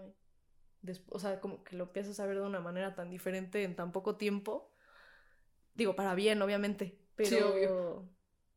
o 1.10 1.20
sea, 1.20 1.40
como 1.42 1.64
que 1.64 1.76
lo 1.76 1.86
empiezas 1.86 2.20
a 2.20 2.26
ver 2.26 2.38
de 2.38 2.44
una 2.46 2.60
manera 2.62 2.96
tan 2.96 3.10
diferente 3.10 3.64
en 3.64 3.76
tan 3.76 3.92
poco 3.92 4.16
tiempo. 4.16 4.72
Digo, 5.74 5.96
para 5.96 6.16
bien, 6.16 6.42
obviamente. 6.42 7.00
Pero, 7.16 7.30
Sí, 7.30 7.42
obvio. 7.44 8.10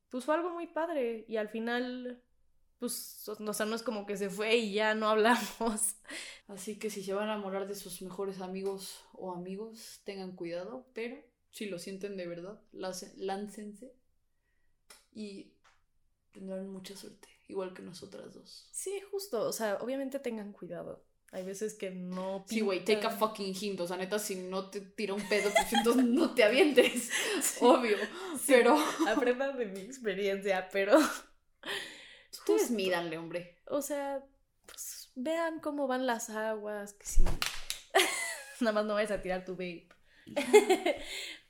pues 0.09 0.25
fue 0.25 0.35
algo 0.35 0.51
muy 0.51 0.67
padre. 0.69 1.25
Y 1.29 1.37
al 1.37 1.49
final, 1.49 2.23
pues, 2.79 3.29
o 3.29 3.53
sea, 3.53 3.67
no 3.67 3.75
es 3.75 3.83
como 3.83 4.07
que 4.07 4.17
se 4.17 4.31
fue 4.31 4.57
y 4.57 4.73
ya 4.75 4.95
no 4.95 5.09
hablamos. 5.09 5.97
Así 6.47 6.79
que 6.79 6.91
si 6.91 7.03
se 7.03 7.13
van 7.15 7.29
a 7.29 7.35
enamorar 7.35 7.67
de 7.69 7.75
sus 7.75 8.01
mejores 8.03 8.41
amigos 8.41 9.05
o 9.13 9.33
amigos, 9.35 10.01
tengan 10.05 10.35
cuidado, 10.37 10.87
pero 10.95 11.17
si 11.51 11.67
lo 11.67 11.79
sienten 11.79 12.17
de 12.17 12.27
verdad, 12.27 12.61
láncense 12.73 13.93
y 15.13 15.53
tendrán 16.33 16.69
mucha 16.69 16.97
suerte, 16.97 17.29
igual 17.49 17.75
que 17.75 17.83
nosotras 17.83 18.35
dos. 18.35 18.69
Sí, 18.73 19.01
justo. 19.11 19.43
O 19.43 19.53
sea, 19.53 19.79
obviamente 19.81 20.19
tengan 20.19 20.53
cuidado. 20.53 21.05
Hay 21.33 21.45
veces 21.45 21.75
que 21.75 21.91
no. 21.91 22.45
Sí, 22.49 22.61
güey, 22.61 22.85
take 22.85 23.07
a 23.07 23.11
fucking 23.11 23.55
hint. 23.55 23.81
O 23.81 23.87
sea, 23.87 23.97
neta, 23.97 24.19
si 24.19 24.35
no 24.35 24.69
te 24.69 24.81
tira 24.81 25.15
un 25.15 25.29
pedo, 25.29 25.51
pues 25.51 25.73
entonces 25.73 26.05
no 26.05 26.35
te 26.35 26.43
avientes. 26.43 27.11
Obvio. 27.61 27.97
Pero 28.47 28.77
Aprendan 29.07 29.57
de 29.57 29.67
mi 29.67 29.81
experiencia, 29.81 30.69
pero. 30.73 30.99
ustedes 32.33 32.71
mídanle, 32.71 33.19
hombre. 33.19 33.59
O 33.67 33.81
sea, 33.81 34.25
pues 34.67 35.13
vean 35.15 35.61
cómo 35.61 35.87
van 35.87 36.07
las 36.07 36.31
aguas, 36.31 36.95
que 36.95 37.07
sí. 37.07 37.25
Nada 38.61 38.73
más 38.73 38.85
no 38.85 38.95
vayas 38.95 39.13
a 39.13 39.23
tirar 39.23 39.45
tu 39.45 39.53
vape. 39.53 39.89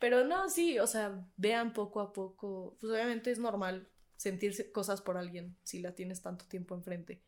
Pero 0.01 0.25
no, 0.25 0.49
sí, 0.49 0.79
o 0.79 0.87
sea, 0.87 1.25
vean 1.37 1.73
poco 1.73 2.01
a 2.01 2.13
poco. 2.13 2.77
Pues 2.81 2.91
obviamente 2.93 3.31
es 3.31 3.39
normal 3.39 3.89
sentirse 4.17 4.73
cosas 4.73 5.01
por 5.01 5.17
alguien 5.17 5.57
si 5.63 5.79
la 5.79 5.95
tienes 5.95 6.23
tanto 6.23 6.47
tiempo 6.47 6.75
enfrente. 6.75 7.23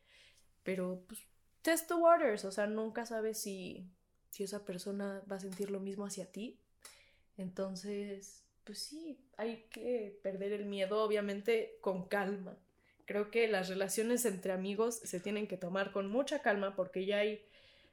Pero 0.63 1.05
pues 1.07 1.21
test 1.61 1.87
the 1.87 1.93
waters, 1.93 2.43
o 2.45 2.51
sea, 2.51 2.67
nunca 2.67 3.05
sabes 3.05 3.39
si, 3.39 3.89
si 4.29 4.43
esa 4.43 4.65
persona 4.65 5.23
va 5.31 5.37
a 5.37 5.39
sentir 5.39 5.69
lo 5.69 5.79
mismo 5.79 6.05
hacia 6.05 6.31
ti. 6.31 6.59
Entonces, 7.37 8.43
pues 8.63 8.79
sí, 8.79 9.19
hay 9.37 9.65
que 9.69 10.19
perder 10.23 10.51
el 10.51 10.65
miedo, 10.65 11.03
obviamente, 11.03 11.77
con 11.79 12.07
calma. 12.07 12.57
Creo 13.05 13.29
que 13.29 13.47
las 13.47 13.69
relaciones 13.69 14.25
entre 14.25 14.51
amigos 14.51 14.99
se 15.03 15.19
tienen 15.19 15.47
que 15.47 15.57
tomar 15.57 15.91
con 15.91 16.09
mucha 16.09 16.41
calma 16.41 16.75
porque 16.75 17.05
ya 17.05 17.19
hay 17.19 17.45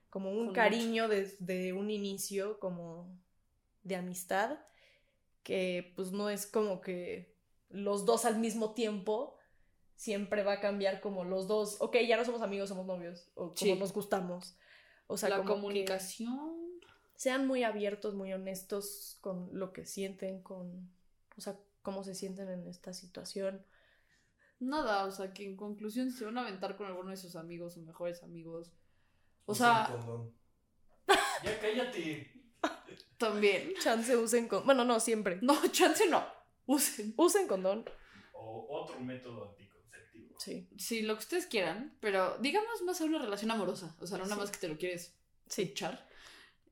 como 0.08 0.32
un 0.32 0.46
Con 0.46 0.54
cariño 0.54 1.08
desde 1.08 1.72
un 1.72 1.90
inicio, 1.90 2.58
como 2.60 3.18
de 3.82 3.96
amistad, 3.96 4.58
que 5.42 5.92
pues 5.96 6.12
no 6.12 6.28
es 6.30 6.46
como 6.46 6.80
que 6.80 7.34
los 7.70 8.04
dos 8.04 8.24
al 8.24 8.38
mismo 8.38 8.74
tiempo 8.74 9.36
siempre 9.96 10.42
va 10.42 10.54
a 10.54 10.60
cambiar 10.60 11.00
como 11.00 11.24
los 11.24 11.46
dos, 11.46 11.76
ok, 11.80 11.96
ya 12.08 12.16
no 12.16 12.24
somos 12.24 12.42
amigos, 12.42 12.68
somos 12.68 12.86
novios, 12.86 13.30
o 13.34 13.46
como 13.54 13.56
Sí. 13.56 13.74
nos 13.74 13.92
gustamos. 13.92 14.56
O 15.06 15.16
sea, 15.16 15.28
la 15.28 15.36
como 15.38 15.48
que 15.48 15.54
comunicación. 15.54 16.80
sean 17.14 17.46
muy 17.46 17.64
abiertos, 17.64 18.14
muy 18.14 18.32
honestos 18.32 19.18
con 19.20 19.50
lo 19.52 19.72
que 19.72 19.84
sienten, 19.84 20.42
con, 20.42 20.90
o 21.36 21.40
sea, 21.40 21.58
cómo 21.82 22.02
se 22.04 22.14
sienten 22.14 22.48
en 22.48 22.66
esta 22.66 22.92
situación. 22.94 23.64
Nada, 24.58 25.04
o 25.06 25.10
sea, 25.10 25.32
que 25.32 25.44
en 25.46 25.56
conclusión, 25.56 26.10
si 26.10 26.18
se 26.18 26.24
van 26.26 26.38
a 26.38 26.42
aventar 26.42 26.76
con 26.76 26.86
alguno 26.86 27.10
de 27.10 27.16
sus 27.16 27.34
amigos 27.36 27.76
o 27.76 27.80
mejores 27.80 28.22
amigos. 28.22 28.72
O 29.46 29.52
Usen 29.52 29.66
sea, 29.66 29.88
condón. 29.90 30.34
Ya 31.44 31.58
cállate. 31.60 32.39
También. 33.20 33.72
Chance 33.80 34.16
usen 34.16 34.48
con, 34.48 34.64
bueno, 34.66 34.84
no, 34.84 34.98
siempre. 34.98 35.38
No, 35.42 35.54
chance 35.70 36.08
no. 36.08 36.24
Usen. 36.66 37.14
Usen 37.16 37.46
condón. 37.46 37.84
O 38.32 38.66
otro 38.82 38.98
método 39.00 39.50
anticonceptivo. 39.50 40.34
Sí. 40.38 40.68
Sí, 40.76 41.02
lo 41.02 41.14
que 41.14 41.20
ustedes 41.20 41.46
quieran, 41.46 41.96
pero 42.00 42.36
digamos 42.38 42.82
más 42.82 43.00
a 43.00 43.04
una 43.04 43.18
relación 43.20 43.50
amorosa. 43.50 43.94
O 44.00 44.06
sea, 44.06 44.18
no 44.18 44.24
nada 44.24 44.36
Sí. 44.36 44.40
más 44.40 44.50
que 44.50 44.58
te 44.58 44.68
lo 44.68 44.76
quieres 44.78 45.14
Sí. 45.48 45.62
echar. 45.62 46.08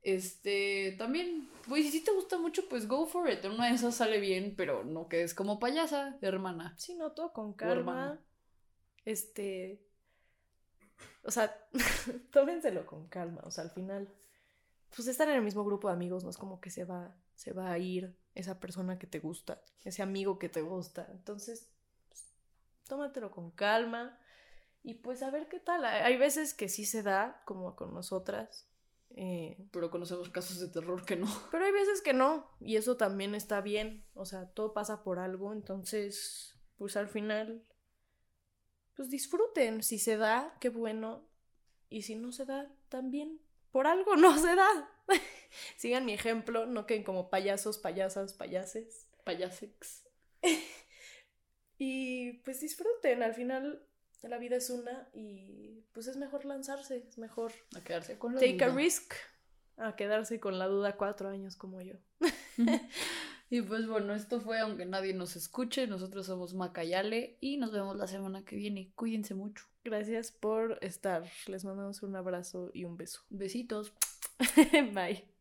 Este, 0.01 0.95
también, 0.97 1.49
güey, 1.67 1.83
si 1.83 1.91
sí 1.91 2.01
te 2.03 2.11
gusta 2.13 2.37
mucho, 2.37 2.67
pues 2.69 2.87
go 2.87 3.05
for 3.05 3.29
it. 3.29 3.43
Una 3.45 3.67
de 3.67 3.75
esas 3.75 3.95
sale 3.95 4.19
bien, 4.19 4.55
pero 4.57 4.83
no 4.85 5.07
quedes 5.09 5.33
como 5.33 5.59
payasa, 5.59 6.17
hermana. 6.21 6.73
Sí, 6.77 6.95
no, 6.95 7.11
todo 7.11 7.33
con 7.33 7.53
calma. 7.53 8.19
Este. 9.05 9.81
O 11.23 11.31
sea, 11.31 11.53
tómenselo 12.31 12.85
con 12.85 13.07
calma. 13.09 13.41
O 13.43 13.51
sea, 13.51 13.65
al 13.65 13.71
final. 13.71 14.07
Pues 14.95 15.07
estar 15.07 15.29
en 15.29 15.35
el 15.35 15.41
mismo 15.43 15.63
grupo 15.63 15.87
de 15.87 15.93
amigos 15.93 16.23
no 16.23 16.29
es 16.29 16.37
como 16.37 16.59
que 16.59 16.69
se 16.71 16.83
va, 16.85 17.15
se 17.35 17.53
va 17.53 17.71
a 17.71 17.77
ir 17.77 18.17
esa 18.35 18.59
persona 18.59 18.97
que 18.97 19.07
te 19.07 19.19
gusta, 19.19 19.61
ese 19.83 20.01
amigo 20.01 20.39
que 20.39 20.49
te 20.49 20.61
gusta. 20.61 21.07
Entonces, 21.11 21.69
pues, 22.07 22.33
tómatelo 22.87 23.31
con 23.31 23.51
calma. 23.51 24.17
Y 24.81 24.95
pues 24.95 25.21
a 25.23 25.29
ver 25.29 25.49
qué 25.49 25.59
tal. 25.59 25.83
Hay 25.85 26.17
veces 26.17 26.53
que 26.53 26.69
sí 26.69 26.85
se 26.85 27.03
da, 27.03 27.41
como 27.45 27.75
con 27.75 27.93
nosotras. 27.93 28.67
eh, 29.09 29.67
Pero 29.71 29.91
conocemos 29.91 30.29
casos 30.29 30.59
de 30.59 30.69
terror 30.69 31.05
que 31.05 31.17
no. 31.17 31.27
pero 31.51 31.65
hay 31.65 31.71
veces 31.71 32.01
que 32.01 32.13
no, 32.13 32.49
y 32.59 32.77
eso 32.77 32.95
también 32.95 33.35
está 33.35 33.59
bien, 33.61 34.05
o 34.13 34.25
sea, 34.25 34.47
todo 34.49 34.73
pasa 34.73 35.03
por 35.03 35.19
algo, 35.19 35.51
entonces, 35.51 36.55
pues 36.77 36.95
al 36.95 37.09
final, 37.09 37.65
pues 38.95 39.09
disfruten, 39.09 39.83
si 39.83 39.99
se 39.99 40.17
da, 40.17 40.55
qué 40.61 40.69
bueno, 40.69 41.27
y 41.89 42.03
si 42.03 42.15
no 42.15 42.31
se 42.31 42.45
da, 42.45 42.71
también, 42.87 43.41
por 43.71 43.87
algo 43.87 44.15
no 44.15 44.37
se 44.37 44.55
da. 44.55 44.89
Sigan 45.77 46.05
mi 46.05 46.13
ejemplo, 46.13 46.65
no 46.65 46.85
queden 46.85 47.03
como 47.03 47.29
payasos, 47.29 47.77
payasas, 47.77 48.33
payases. 48.33 49.07
Payasex. 49.23 50.03
Y 51.81 52.33
pues 52.43 52.59
disfruten, 52.59 53.23
al 53.23 53.33
final 53.33 53.81
la 54.23 54.37
vida 54.37 54.57
es 54.57 54.69
una 54.69 55.07
y 55.13 55.85
pues 55.93 56.07
es 56.07 56.17
mejor 56.17 56.43
lanzarse, 56.43 57.05
es 57.07 57.17
mejor 57.17 57.53
A 57.73 57.81
quedarse 57.81 58.19
con 58.19 58.35
la 58.35 58.41
take 58.41 58.61
a 58.65 58.67
risk 58.67 59.13
a 59.77 59.95
quedarse 59.95 60.39
con 60.39 60.59
la 60.59 60.67
duda 60.67 60.97
cuatro 60.97 61.29
años 61.29 61.55
como 61.55 61.81
yo. 61.81 61.95
Y 63.49 63.61
pues 63.63 63.87
bueno, 63.87 64.13
esto 64.13 64.39
fue 64.39 64.59
aunque 64.59 64.85
nadie 64.85 65.13
nos 65.13 65.35
escuche. 65.35 65.87
Nosotros 65.87 66.27
somos 66.27 66.53
Macayale 66.53 67.37
y 67.41 67.57
nos 67.57 67.71
vemos 67.71 67.97
la 67.97 68.07
semana 68.07 68.45
que 68.45 68.55
viene. 68.55 68.91
Cuídense 68.95 69.33
mucho. 69.33 69.65
Gracias 69.83 70.31
por 70.31 70.77
estar. 70.81 71.23
Les 71.47 71.65
mandamos 71.65 72.03
un 72.03 72.15
abrazo 72.15 72.69
y 72.73 72.85
un 72.85 72.95
beso. 72.97 73.21
Besitos. 73.29 73.93
Bye. 74.93 75.38